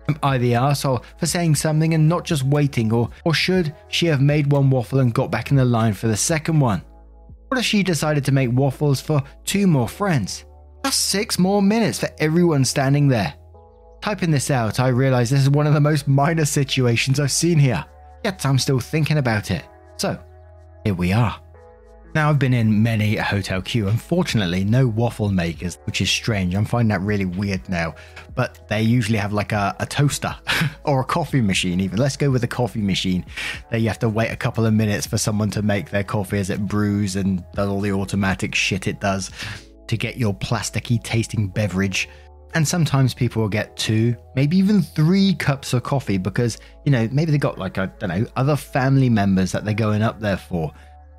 Am 0.07 0.19
I 0.21 0.37
the 0.37 0.53
asshole 0.53 1.03
for 1.17 1.25
saying 1.25 1.55
something 1.55 1.95
and 1.95 2.07
not 2.07 2.23
just 2.23 2.43
waiting, 2.43 2.93
or, 2.93 3.09
or 3.25 3.33
should 3.33 3.75
she 3.87 4.05
have 4.05 4.21
made 4.21 4.51
one 4.51 4.69
waffle 4.69 4.99
and 4.99 5.11
got 5.11 5.31
back 5.31 5.49
in 5.49 5.57
the 5.57 5.65
line 5.65 5.93
for 5.93 6.07
the 6.07 6.15
second 6.15 6.59
one? 6.59 6.83
What 7.47 7.57
if 7.57 7.65
she 7.65 7.81
decided 7.81 8.23
to 8.25 8.31
make 8.31 8.51
waffles 8.51 9.01
for 9.01 9.23
two 9.43 9.65
more 9.65 9.87
friends? 9.87 10.45
That's 10.83 10.97
six 10.97 11.39
more 11.39 11.63
minutes 11.63 11.97
for 11.97 12.09
everyone 12.19 12.63
standing 12.63 13.07
there. 13.07 13.33
Typing 14.03 14.29
this 14.29 14.51
out, 14.51 14.79
I 14.79 14.89
realize 14.89 15.31
this 15.31 15.41
is 15.41 15.49
one 15.49 15.65
of 15.65 15.73
the 15.73 15.81
most 15.81 16.07
minor 16.07 16.45
situations 16.45 17.19
I've 17.19 17.31
seen 17.31 17.57
here, 17.57 17.83
yet 18.23 18.45
I'm 18.45 18.59
still 18.59 18.79
thinking 18.79 19.17
about 19.17 19.49
it. 19.49 19.63
So, 19.99 20.17
here 20.85 20.93
we 20.93 21.11
are. 21.11 21.37
Now, 22.15 22.29
I've 22.29 22.39
been 22.39 22.53
in 22.53 22.81
many 22.81 23.17
a 23.17 23.23
hotel 23.23 23.61
queue. 23.61 23.89
Unfortunately, 23.89 24.63
no 24.63 24.87
waffle 24.87 25.29
makers, 25.29 25.77
which 25.83 25.99
is 25.99 26.09
strange. 26.09 26.55
I'm 26.55 26.63
finding 26.63 26.87
that 26.87 27.01
really 27.01 27.25
weird 27.25 27.67
now. 27.67 27.95
But 28.33 28.65
they 28.69 28.81
usually 28.81 29.17
have 29.17 29.33
like 29.33 29.51
a, 29.51 29.75
a 29.77 29.85
toaster 29.85 30.33
or 30.85 31.01
a 31.01 31.03
coffee 31.03 31.41
machine, 31.41 31.81
even. 31.81 31.99
Let's 31.99 32.15
go 32.15 32.31
with 32.31 32.45
a 32.45 32.47
coffee 32.47 32.81
machine. 32.81 33.25
There, 33.69 33.77
you 33.77 33.89
have 33.89 33.99
to 33.99 34.07
wait 34.07 34.29
a 34.29 34.37
couple 34.37 34.65
of 34.65 34.73
minutes 34.73 35.05
for 35.05 35.17
someone 35.17 35.49
to 35.51 35.61
make 35.61 35.89
their 35.89 36.05
coffee 36.05 36.37
as 36.37 36.49
it 36.49 36.65
brews 36.65 37.17
and 37.17 37.43
does 37.53 37.67
all 37.67 37.81
the 37.81 37.91
automatic 37.91 38.55
shit 38.55 38.87
it 38.87 39.01
does 39.01 39.31
to 39.87 39.97
get 39.97 40.15
your 40.15 40.33
plasticky 40.33 41.03
tasting 41.03 41.49
beverage. 41.49 42.07
And 42.53 42.67
sometimes 42.67 43.13
people 43.13 43.41
will 43.41 43.49
get 43.49 43.77
two, 43.77 44.15
maybe 44.35 44.57
even 44.57 44.81
three 44.81 45.35
cups 45.35 45.73
of 45.73 45.83
coffee 45.83 46.17
because, 46.17 46.57
you 46.83 46.91
know, 46.91 47.07
maybe 47.11 47.31
they 47.31 47.37
got 47.37 47.59
like, 47.59 47.77
I 47.77 47.85
don't 47.85 48.09
know, 48.09 48.25
other 48.35 48.55
family 48.55 49.09
members 49.09 49.51
that 49.51 49.65
they're 49.65 49.73
going 49.73 50.01
up 50.01 50.19
there 50.19 50.37
for. 50.37 50.71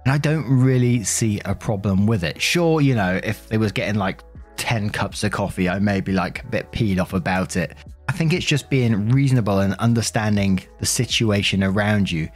And 0.05 0.13
I 0.13 0.19
don't 0.19 0.45
really 0.49 1.05
see 1.05 1.41
a 1.45 1.55
problem 1.55 2.07
with 2.07 2.25
it. 2.25 2.41
Sure, 2.41 2.81
you 2.81 2.95
know, 2.95 3.21
if 3.23 3.49
they 3.49 3.59
was 3.59 3.71
getting 3.71 3.95
like 3.95 4.23
10 4.57 4.91
cups 4.91 5.23
of 5.23 5.31
coffee, 5.33 5.69
I 5.69 5.79
may 5.79 6.01
be 6.01 6.13
like 6.13 6.43
a 6.43 6.47
bit 6.47 6.73
peed 6.73 7.01
off 7.01 7.13
about 7.13 7.57
it. 7.57 7.77
I 8.09 8.13
think 8.13 8.33
it's 8.33 8.45
just 8.45 8.69
being 8.69 9.11
reasonable 9.11 9.61
and 9.61 9.75
understanding 9.75 10.61
the 10.81 10.87
situation 10.87 11.63
around 11.63 12.11
you. 12.11 12.29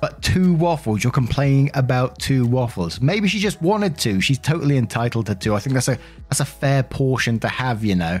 But 0.00 0.22
two 0.22 0.54
waffles, 0.54 1.02
you're 1.02 1.12
complaining 1.12 1.70
about 1.74 2.18
two 2.18 2.46
waffles. 2.46 3.00
Maybe 3.00 3.28
she 3.28 3.38
just 3.38 3.60
wanted 3.60 3.98
two. 3.98 4.20
She's 4.20 4.38
totally 4.38 4.76
entitled 4.76 5.26
to 5.26 5.34
two. 5.34 5.54
I 5.54 5.60
think 5.60 5.74
that's 5.74 5.88
a 5.88 5.98
that's 6.28 6.40
a 6.40 6.44
fair 6.44 6.82
portion 6.82 7.38
to 7.40 7.48
have, 7.48 7.84
you 7.84 7.96
know. 7.96 8.20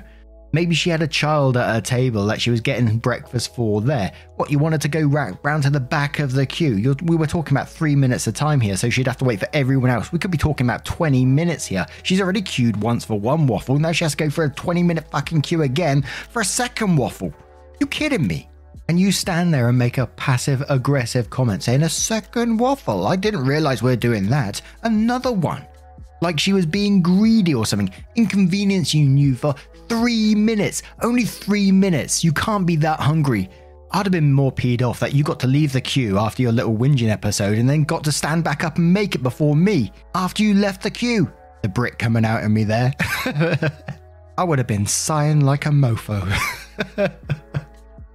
Maybe 0.52 0.74
she 0.74 0.88
had 0.88 1.02
a 1.02 1.06
child 1.06 1.58
at 1.58 1.74
her 1.74 1.80
table 1.80 2.24
that 2.26 2.40
she 2.40 2.50
was 2.50 2.62
getting 2.62 2.96
breakfast 2.98 3.54
for 3.54 3.82
there. 3.82 4.12
What, 4.36 4.50
you 4.50 4.58
wanted 4.58 4.80
to 4.80 4.88
go 4.88 5.02
round, 5.02 5.38
round 5.42 5.64
to 5.64 5.70
the 5.70 5.78
back 5.78 6.20
of 6.20 6.32
the 6.32 6.46
queue? 6.46 6.74
You're, 6.74 6.96
we 7.02 7.16
were 7.16 7.26
talking 7.26 7.54
about 7.54 7.68
three 7.68 7.94
minutes 7.94 8.26
of 8.26 8.32
time 8.32 8.58
here, 8.60 8.76
so 8.78 8.88
she'd 8.88 9.06
have 9.06 9.18
to 9.18 9.26
wait 9.26 9.40
for 9.40 9.48
everyone 9.52 9.90
else. 9.90 10.10
We 10.10 10.18
could 10.18 10.30
be 10.30 10.38
talking 10.38 10.66
about 10.66 10.86
20 10.86 11.26
minutes 11.26 11.66
here. 11.66 11.84
She's 12.02 12.20
already 12.20 12.40
queued 12.40 12.78
once 12.78 13.04
for 13.04 13.20
one 13.20 13.46
waffle, 13.46 13.78
now 13.78 13.92
she 13.92 14.04
has 14.04 14.12
to 14.12 14.24
go 14.24 14.30
for 14.30 14.44
a 14.44 14.50
20 14.50 14.82
minute 14.82 15.10
fucking 15.10 15.42
queue 15.42 15.62
again 15.62 16.02
for 16.30 16.40
a 16.40 16.46
second 16.46 16.96
waffle. 16.96 17.32
You 17.78 17.86
kidding 17.86 18.26
me? 18.26 18.48
And 18.88 18.98
you 18.98 19.12
stand 19.12 19.52
there 19.52 19.68
and 19.68 19.76
make 19.76 19.98
a 19.98 20.06
passive 20.06 20.64
aggressive 20.70 21.28
comment 21.28 21.62
saying, 21.62 21.82
A 21.82 21.88
second 21.90 22.56
waffle? 22.56 23.06
I 23.06 23.16
didn't 23.16 23.44
realize 23.44 23.82
we 23.82 23.90
we're 23.90 23.96
doing 23.96 24.28
that. 24.30 24.62
Another 24.82 25.30
one. 25.30 25.66
Like 26.22 26.40
she 26.40 26.54
was 26.54 26.64
being 26.64 27.02
greedy 27.02 27.54
or 27.54 27.66
something. 27.66 27.92
Inconvenience 28.16 28.94
you 28.94 29.04
knew 29.04 29.34
for 29.34 29.54
three 29.88 30.34
minutes. 30.34 30.82
Only 31.02 31.24
three 31.24 31.70
minutes. 31.70 32.24
You 32.24 32.32
can't 32.32 32.66
be 32.66 32.76
that 32.76 32.98
hungry. 32.98 33.50
I'd 33.90 34.06
have 34.06 34.12
been 34.12 34.32
more 34.32 34.52
peed 34.52 34.82
off 34.82 35.00
that 35.00 35.14
you 35.14 35.22
got 35.22 35.40
to 35.40 35.46
leave 35.46 35.72
the 35.72 35.80
queue 35.80 36.18
after 36.18 36.42
your 36.42 36.52
little 36.52 36.76
whinging 36.76 37.10
episode 37.10 37.58
and 37.58 37.68
then 37.68 37.84
got 37.84 38.04
to 38.04 38.12
stand 38.12 38.44
back 38.44 38.64
up 38.64 38.76
and 38.76 38.92
make 38.92 39.14
it 39.14 39.22
before 39.22 39.56
me 39.56 39.92
after 40.14 40.42
you 40.42 40.54
left 40.54 40.82
the 40.82 40.90
queue. 40.90 41.30
The 41.62 41.68
brick 41.68 41.98
coming 41.98 42.24
out 42.24 42.44
of 42.44 42.50
me 42.50 42.64
there. 42.64 42.92
I 44.38 44.44
would 44.44 44.58
have 44.58 44.66
been 44.66 44.86
sighing 44.86 45.40
like 45.40 45.66
a 45.66 45.70
mofo. 45.70 46.22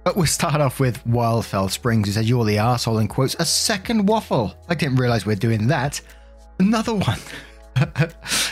but 0.04 0.16
we'll 0.16 0.26
start 0.26 0.60
off 0.60 0.78
with 0.78 1.02
Wildfell 1.04 1.70
Springs, 1.70 2.06
who 2.06 2.12
says, 2.12 2.28
You're 2.28 2.44
the 2.44 2.58
asshole, 2.58 2.98
and 2.98 3.08
quotes, 3.08 3.34
A 3.38 3.44
second 3.44 4.06
waffle. 4.06 4.54
I 4.68 4.74
didn't 4.74 4.96
realize 4.96 5.24
we're 5.24 5.34
doing 5.34 5.66
that. 5.68 6.00
Another 6.60 6.94
one. 6.94 7.18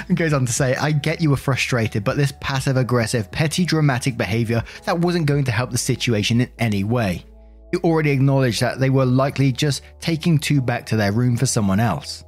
and 0.08 0.16
goes 0.16 0.32
on 0.32 0.46
to 0.46 0.52
say, 0.52 0.74
I 0.74 0.90
get 0.90 1.20
you 1.20 1.30
were 1.30 1.36
frustrated, 1.36 2.02
but 2.02 2.16
this 2.16 2.32
passive 2.40 2.76
aggressive, 2.76 3.30
petty, 3.30 3.64
dramatic 3.64 4.16
behavior 4.16 4.64
that 4.84 4.98
wasn't 4.98 5.26
going 5.26 5.44
to 5.44 5.52
help 5.52 5.70
the 5.70 5.78
situation 5.78 6.40
in 6.40 6.50
any 6.58 6.84
way. 6.84 7.24
You 7.72 7.80
already 7.84 8.10
acknowledged 8.10 8.60
that 8.60 8.80
they 8.80 8.90
were 8.90 9.06
likely 9.06 9.52
just 9.52 9.82
taking 10.00 10.38
two 10.38 10.60
back 10.60 10.84
to 10.86 10.96
their 10.96 11.12
room 11.12 11.36
for 11.36 11.46
someone 11.46 11.80
else. 11.80 12.24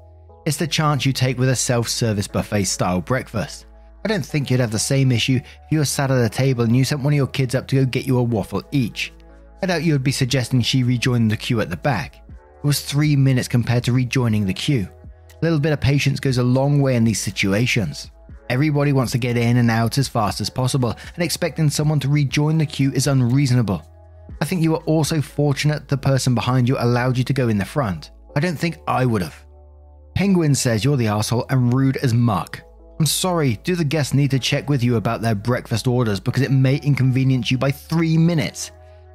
It's 0.46 0.56
the 0.58 0.66
chance 0.66 1.04
you 1.04 1.12
take 1.12 1.38
with 1.38 1.48
a 1.48 1.56
self 1.56 1.88
service 1.88 2.28
buffet 2.28 2.64
style 2.64 3.00
breakfast. 3.00 3.66
I 4.04 4.08
don't 4.10 4.24
think 4.24 4.50
you'd 4.50 4.60
have 4.60 4.70
the 4.70 4.78
same 4.78 5.10
issue 5.10 5.36
if 5.36 5.72
you 5.72 5.78
were 5.78 5.86
sat 5.86 6.10
at 6.10 6.24
a 6.24 6.28
table 6.28 6.64
and 6.64 6.76
you 6.76 6.84
sent 6.84 7.00
one 7.00 7.14
of 7.14 7.16
your 7.16 7.26
kids 7.26 7.54
up 7.54 7.66
to 7.68 7.76
go 7.76 7.86
get 7.86 8.06
you 8.06 8.18
a 8.18 8.22
waffle 8.22 8.62
each. 8.70 9.12
I 9.62 9.66
doubt 9.66 9.82
you 9.82 9.94
would 9.94 10.04
be 10.04 10.12
suggesting 10.12 10.60
she 10.60 10.82
rejoin 10.82 11.26
the 11.26 11.38
queue 11.38 11.62
at 11.62 11.70
the 11.70 11.76
back. 11.76 12.16
It 12.28 12.66
was 12.66 12.82
three 12.82 13.16
minutes 13.16 13.48
compared 13.48 13.82
to 13.84 13.92
rejoining 13.92 14.44
the 14.44 14.52
queue. 14.52 14.86
A 15.30 15.36
little 15.40 15.58
bit 15.58 15.72
of 15.72 15.80
patience 15.80 16.20
goes 16.20 16.36
a 16.36 16.42
long 16.42 16.82
way 16.82 16.96
in 16.96 17.04
these 17.04 17.20
situations. 17.20 18.10
Everybody 18.50 18.92
wants 18.92 19.12
to 19.12 19.18
get 19.18 19.38
in 19.38 19.56
and 19.56 19.70
out 19.70 19.96
as 19.96 20.06
fast 20.06 20.42
as 20.42 20.50
possible, 20.50 20.94
and 21.14 21.24
expecting 21.24 21.70
someone 21.70 21.98
to 22.00 22.08
rejoin 22.10 22.58
the 22.58 22.66
queue 22.66 22.92
is 22.92 23.06
unreasonable. 23.06 23.82
I 24.40 24.44
think 24.44 24.62
you 24.62 24.72
were 24.72 24.84
also 24.84 25.22
fortunate 25.22 25.88
the 25.88 25.96
person 25.96 26.34
behind 26.34 26.68
you 26.68 26.76
allowed 26.78 27.16
you 27.16 27.24
to 27.24 27.32
go 27.32 27.48
in 27.48 27.56
the 27.56 27.64
front. 27.64 28.10
I 28.36 28.40
don't 28.40 28.58
think 28.58 28.78
I 28.86 29.06
would 29.06 29.22
have. 29.22 29.46
Penguin 30.14 30.54
says 30.54 30.84
you're 30.84 30.98
the 30.98 31.08
asshole 31.08 31.46
and 31.48 31.72
rude 31.72 31.96
as 31.98 32.12
muck. 32.12 32.60
I'm 33.00 33.07
sorry, 33.07 33.57
do 33.64 33.74
the 33.74 33.85
guests 33.85 34.14
need 34.14 34.30
to 34.30 34.38
check 34.38 34.68
with 34.68 34.85
you 34.85 34.96
about 34.96 35.20
their 35.20 35.35
breakfast 35.35 35.87
orders 35.87 36.20
because 36.20 36.42
it 36.42 36.52
may 36.52 36.76
inconvenience 36.76 37.50
you 37.50 37.59
by 37.59 37.70
three 37.70 38.16
minutes? 38.16 38.70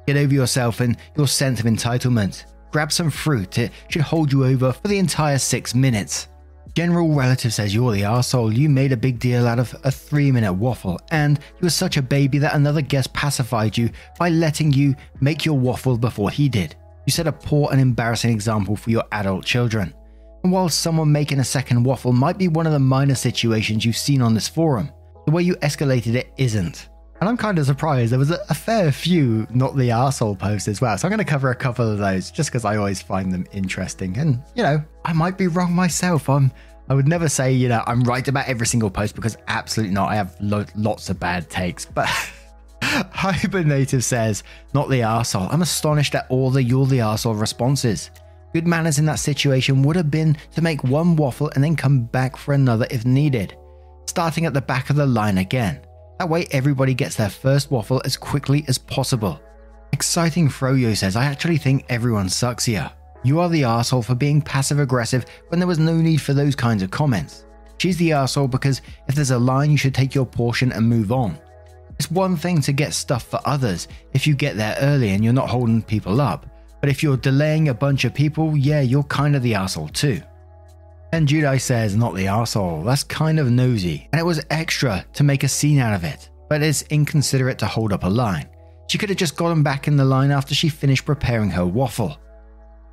Get 0.06 0.16
over 0.16 0.34
yourself 0.34 0.80
and 0.80 0.96
your 1.16 1.26
sense 1.26 1.60
of 1.60 1.66
entitlement. 1.66 2.44
Grab 2.72 2.92
some 2.92 3.10
fruit, 3.10 3.58
it 3.58 3.72
should 3.88 4.02
hold 4.02 4.32
you 4.32 4.44
over 4.44 4.72
for 4.72 4.88
the 4.88 4.98
entire 4.98 5.38
six 5.38 5.74
minutes. 5.74 6.28
General 6.74 7.12
relative 7.12 7.52
says 7.52 7.74
you're 7.74 7.92
the 7.92 8.04
asshole. 8.04 8.52
You 8.52 8.68
made 8.68 8.92
a 8.92 8.96
big 8.96 9.18
deal 9.18 9.46
out 9.46 9.58
of 9.58 9.74
a 9.82 9.90
three 9.90 10.30
minute 10.30 10.52
waffle, 10.52 11.00
and 11.10 11.38
you 11.38 11.64
were 11.64 11.70
such 11.70 11.96
a 11.96 12.02
baby 12.02 12.38
that 12.38 12.54
another 12.54 12.80
guest 12.80 13.12
pacified 13.12 13.76
you 13.76 13.90
by 14.18 14.28
letting 14.28 14.72
you 14.72 14.94
make 15.20 15.44
your 15.44 15.58
waffle 15.58 15.98
before 15.98 16.30
he 16.30 16.48
did. 16.48 16.76
You 17.06 17.12
set 17.12 17.26
a 17.26 17.32
poor 17.32 17.70
and 17.72 17.80
embarrassing 17.80 18.30
example 18.30 18.76
for 18.76 18.90
your 18.90 19.04
adult 19.10 19.44
children. 19.44 19.94
And 20.42 20.52
while 20.52 20.68
someone 20.68 21.12
making 21.12 21.40
a 21.40 21.44
second 21.44 21.82
waffle 21.84 22.12
might 22.12 22.38
be 22.38 22.48
one 22.48 22.66
of 22.66 22.72
the 22.72 22.78
minor 22.78 23.14
situations 23.14 23.84
you've 23.84 23.96
seen 23.96 24.22
on 24.22 24.34
this 24.34 24.48
forum, 24.48 24.90
the 25.26 25.32
way 25.32 25.42
you 25.42 25.54
escalated 25.56 26.14
it 26.14 26.32
isn't. 26.38 26.88
And 27.20 27.28
I'm 27.28 27.36
kind 27.36 27.58
of 27.58 27.66
surprised. 27.66 28.12
There 28.12 28.18
was 28.18 28.30
a, 28.30 28.54
fair 28.54 28.90
few 28.90 29.46
not 29.50 29.76
the 29.76 29.90
arsehole 29.90 30.38
posts 30.38 30.68
as 30.68 30.80
well. 30.80 30.96
So 30.96 31.06
I'm 31.06 31.10
going 31.10 31.18
to 31.18 31.24
cover 31.24 31.50
a 31.50 31.54
couple 31.54 31.86
of 31.86 31.98
those 31.98 32.30
just 32.30 32.48
because 32.48 32.64
I 32.64 32.76
always 32.76 33.02
find 33.02 33.30
them 33.30 33.46
interesting. 33.52 34.16
And, 34.16 34.42
you 34.54 34.62
know, 34.62 34.82
I 35.04 35.12
might 35.12 35.36
be 35.36 35.46
wrong 35.46 35.74
myself. 35.74 36.30
I'm, 36.30 36.50
I 36.88 36.94
would 36.94 37.06
never 37.06 37.28
say, 37.28 37.52
you 37.52 37.68
know, 37.68 37.84
I'm 37.86 38.02
right 38.04 38.26
about 38.26 38.48
every 38.48 38.66
single 38.66 38.90
post 38.90 39.14
because 39.14 39.36
absolutely 39.48 39.94
not. 39.94 40.10
I 40.10 40.14
have 40.14 40.34
lo- 40.40 40.64
lots 40.74 41.10
of 41.10 41.20
bad 41.20 41.50
takes. 41.50 41.84
But 41.84 42.08
Hibernative 42.82 44.02
says, 44.02 44.42
not 44.72 44.88
the 44.88 45.00
arsehole. 45.00 45.52
I'm 45.52 45.60
astonished 45.60 46.14
at 46.14 46.26
all 46.30 46.50
the 46.50 46.62
you're 46.62 46.86
the 46.86 46.98
arsehole 46.98 47.38
responses. 47.38 48.10
Good 48.52 48.66
manners 48.66 48.98
in 48.98 49.04
that 49.06 49.20
situation 49.20 49.82
would 49.82 49.96
have 49.96 50.10
been 50.10 50.36
to 50.54 50.62
make 50.62 50.82
one 50.82 51.14
waffle 51.16 51.50
and 51.54 51.62
then 51.62 51.76
come 51.76 52.04
back 52.04 52.36
for 52.36 52.52
another 52.52 52.86
if 52.90 53.04
needed, 53.04 53.56
starting 54.06 54.44
at 54.44 54.54
the 54.54 54.60
back 54.60 54.90
of 54.90 54.96
the 54.96 55.06
line 55.06 55.38
again. 55.38 55.80
That 56.18 56.28
way, 56.28 56.46
everybody 56.50 56.92
gets 56.92 57.14
their 57.14 57.30
first 57.30 57.70
waffle 57.70 58.02
as 58.04 58.16
quickly 58.16 58.64
as 58.68 58.76
possible. 58.76 59.40
Exciting 59.92 60.48
Froyo 60.48 60.96
says, 60.96 61.16
I 61.16 61.24
actually 61.26 61.58
think 61.58 61.86
everyone 61.88 62.28
sucks 62.28 62.64
here. 62.64 62.90
You 63.22 63.40
are 63.40 63.48
the 63.48 63.64
asshole 63.64 64.02
for 64.02 64.14
being 64.14 64.42
passive 64.42 64.80
aggressive 64.80 65.26
when 65.48 65.60
there 65.60 65.68
was 65.68 65.78
no 65.78 65.94
need 65.94 66.20
for 66.20 66.32
those 66.32 66.56
kinds 66.56 66.82
of 66.82 66.90
comments. 66.90 67.44
She's 67.78 67.96
the 67.98 68.12
asshole 68.12 68.48
because 68.48 68.82
if 69.08 69.14
there's 69.14 69.30
a 69.30 69.38
line, 69.38 69.70
you 69.70 69.76
should 69.76 69.94
take 69.94 70.14
your 70.14 70.26
portion 70.26 70.72
and 70.72 70.88
move 70.88 71.12
on. 71.12 71.38
It's 71.98 72.10
one 72.10 72.36
thing 72.36 72.60
to 72.62 72.72
get 72.72 72.94
stuff 72.94 73.24
for 73.24 73.40
others 73.44 73.88
if 74.12 74.26
you 74.26 74.34
get 74.34 74.56
there 74.56 74.76
early 74.80 75.10
and 75.10 75.22
you're 75.22 75.32
not 75.32 75.50
holding 75.50 75.82
people 75.82 76.20
up, 76.20 76.46
but 76.80 76.88
if 76.88 77.02
you're 77.02 77.16
delaying 77.16 77.68
a 77.68 77.74
bunch 77.74 78.04
of 78.04 78.14
people, 78.14 78.56
yeah, 78.56 78.80
you're 78.80 79.02
kind 79.04 79.36
of 79.36 79.42
the 79.42 79.54
asshole 79.54 79.88
too. 79.88 80.22
And 81.12 81.26
Judai 81.26 81.60
says, 81.60 81.96
not 81.96 82.14
the 82.14 82.28
asshole. 82.28 82.84
That's 82.84 83.02
kind 83.02 83.40
of 83.40 83.50
nosy. 83.50 84.08
And 84.12 84.20
it 84.20 84.24
was 84.24 84.44
extra 84.50 85.04
to 85.14 85.24
make 85.24 85.42
a 85.42 85.48
scene 85.48 85.78
out 85.78 85.94
of 85.94 86.04
it. 86.04 86.30
But 86.48 86.62
it's 86.62 86.82
inconsiderate 86.82 87.58
to 87.58 87.66
hold 87.66 87.92
up 87.92 88.04
a 88.04 88.08
line. 88.08 88.48
She 88.88 88.98
could 88.98 89.08
have 89.08 89.18
just 89.18 89.36
gotten 89.36 89.62
back 89.62 89.88
in 89.88 89.96
the 89.96 90.04
line 90.04 90.30
after 90.30 90.54
she 90.54 90.68
finished 90.68 91.04
preparing 91.04 91.50
her 91.50 91.66
waffle. 91.66 92.18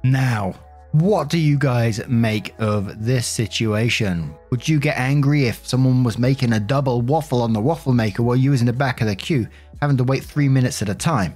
Now, 0.03 0.53
what 0.91 1.29
do 1.29 1.37
you 1.37 1.57
guys 1.57 2.07
make 2.07 2.53
of 2.59 3.03
this 3.03 3.27
situation? 3.27 4.35
Would 4.51 4.67
you 4.67 4.79
get 4.79 4.97
angry 4.97 5.45
if 5.45 5.67
someone 5.67 6.03
was 6.03 6.17
making 6.17 6.53
a 6.53 6.59
double 6.59 7.01
waffle 7.01 7.41
on 7.41 7.53
the 7.53 7.59
waffle 7.59 7.93
maker 7.93 8.23
while 8.23 8.35
you 8.35 8.51
was 8.51 8.61
in 8.61 8.67
the 8.67 8.73
back 8.73 9.01
of 9.01 9.07
the 9.07 9.15
queue, 9.15 9.47
having 9.81 9.97
to 9.97 10.03
wait 10.03 10.23
three 10.23 10.49
minutes 10.49 10.81
at 10.81 10.89
a 10.89 10.95
time? 10.95 11.35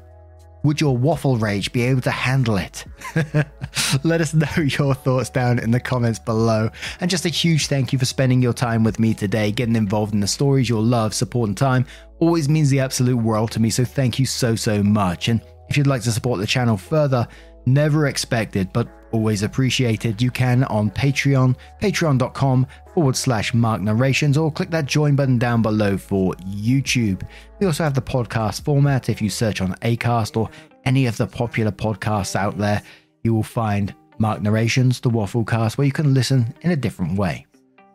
Would 0.64 0.80
your 0.80 0.96
waffle 0.96 1.38
rage 1.38 1.74
be 1.74 1.82
able 1.84 2.02
to 2.02 2.12
handle 2.12 2.58
it? 2.58 2.86
Let 4.04 4.22
us 4.22 4.34
know 4.34 4.48
your 4.58 4.94
thoughts 4.94 5.30
down 5.30 5.60
in 5.60 5.72
the 5.72 5.80
comments 5.80 6.20
below. 6.20 6.70
And 7.00 7.10
just 7.10 7.26
a 7.26 7.30
huge 7.30 7.68
thank 7.68 7.92
you 7.92 8.00
for 8.00 8.06
spending 8.06 8.42
your 8.42 8.54
time 8.54 8.84
with 8.84 9.00
me 9.00 9.14
today, 9.14 9.52
getting 9.52 9.76
involved 9.76 10.14
in 10.14 10.20
the 10.20 10.28
stories, 10.28 10.70
your 10.70 10.82
love, 10.82 11.14
support, 11.14 11.48
and 11.50 11.58
time 11.58 11.86
always 12.20 12.48
means 12.48 12.70
the 12.70 12.80
absolute 12.80 13.18
world 13.18 13.52
to 13.52 13.60
me. 13.60 13.70
So 13.70 13.84
thank 13.84 14.20
you 14.20 14.26
so, 14.26 14.56
so 14.56 14.84
much. 14.84 15.28
And 15.28 15.42
if 15.70 15.78
you'd 15.78 15.88
like 15.88 16.04
to 16.04 16.12
support 16.12 16.40
the 16.40 16.48
channel 16.48 16.78
further, 16.78 17.28
never 17.66 18.08
expected, 18.08 18.72
but 18.74 18.88
always 19.12 19.44
appreciated, 19.44 20.22
you 20.22 20.32
can 20.32 20.64
on 20.66 20.90
Patreon, 20.90 21.56
patreon.com 21.82 22.68
forward 22.94 23.16
slash 23.16 23.54
mark 23.54 23.82
narrations, 23.82 24.38
or 24.38 24.52
click 24.52 24.70
that 24.70 24.86
join 24.86 25.16
button 25.16 25.38
down 25.38 25.62
below 25.62 25.98
for 25.98 26.34
YouTube. 26.36 27.22
We 27.60 27.68
also 27.68 27.84
have 27.84 27.94
the 27.94 28.02
podcast 28.02 28.64
format. 28.64 29.10
If 29.10 29.22
you 29.22 29.30
search 29.30 29.62
on 29.62 29.76
Acast 29.76 30.38
or 30.38 30.50
any 30.86 31.06
of 31.06 31.18
the 31.18 31.28
popular 31.28 31.72
podcasts 31.72 32.36
out 32.36 32.58
there, 32.58 32.82
you 33.24 33.34
will 33.34 33.44
find 33.44 33.94
Mark 34.18 34.42
Narrations, 34.42 35.00
the 35.00 35.10
Waffle 35.10 35.46
Cast, 35.46 35.78
where 35.78 35.86
you 35.86 35.94
can 35.94 36.14
listen 36.14 36.54
in 36.62 36.72
a 36.72 36.76
different 36.76 37.18
way. 37.18 37.46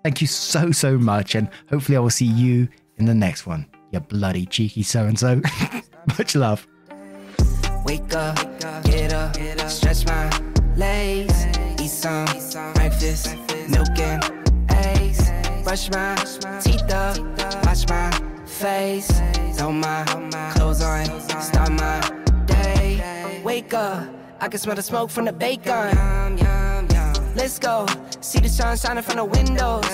Thank 0.03 0.21
you 0.21 0.27
so, 0.27 0.71
so 0.71 0.99
much, 0.99 1.35
and 1.35 1.49
hopefully 1.69 1.97
I 1.97 2.01
will 2.01 2.11
see 2.11 2.27
you 2.27 2.69
in 2.97 3.07
the 3.07 3.15
next 3.15 3.47
one. 3.47 3.67
You 3.91 4.01
bloody 4.01 4.47
cheeky 4.47 4.83
so 4.83 5.05
and 5.05 5.19
so. 5.19 5.41
Much 6.19 6.35
love. 6.37 6.67
Wake 7.87 8.15
up, 8.15 8.37
get 8.83 9.13
up, 9.13 9.37
stretch 9.71 10.05
my 10.07 10.29
legs, 10.77 11.47
eat 11.81 11.89
some 11.89 12.27
breakfast, 12.75 13.37
milk 13.69 13.97
and 14.01 14.25
eggs, 14.71 15.31
brush 15.63 15.89
my 15.91 16.17
teeth 16.61 16.93
up, 16.93 17.17
wash 17.65 17.87
my 17.89 18.11
face, 18.45 19.09
throw 19.55 19.71
my 19.71 20.05
clothes 20.55 20.83
on, 20.83 21.05
start 21.41 21.71
my 21.71 22.01
day. 22.47 23.41
Wake 23.45 23.73
up, 23.73 24.05
I 24.41 24.49
can 24.49 24.59
smell 24.59 24.75
the 24.75 24.83
smoke 24.83 25.09
from 25.11 25.27
the 25.27 25.33
bacon. 25.33 25.95
Let's 27.37 27.61
go, 27.61 27.87
see 28.21 28.41
the 28.41 28.49
sun 28.49 28.77
shining 28.77 29.05
from 29.05 29.17
the 29.19 29.25
windows. 29.25 29.87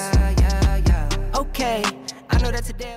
Okay, 1.36 1.84
I 2.30 2.38
know 2.38 2.50
that 2.50 2.64
today. 2.64 2.96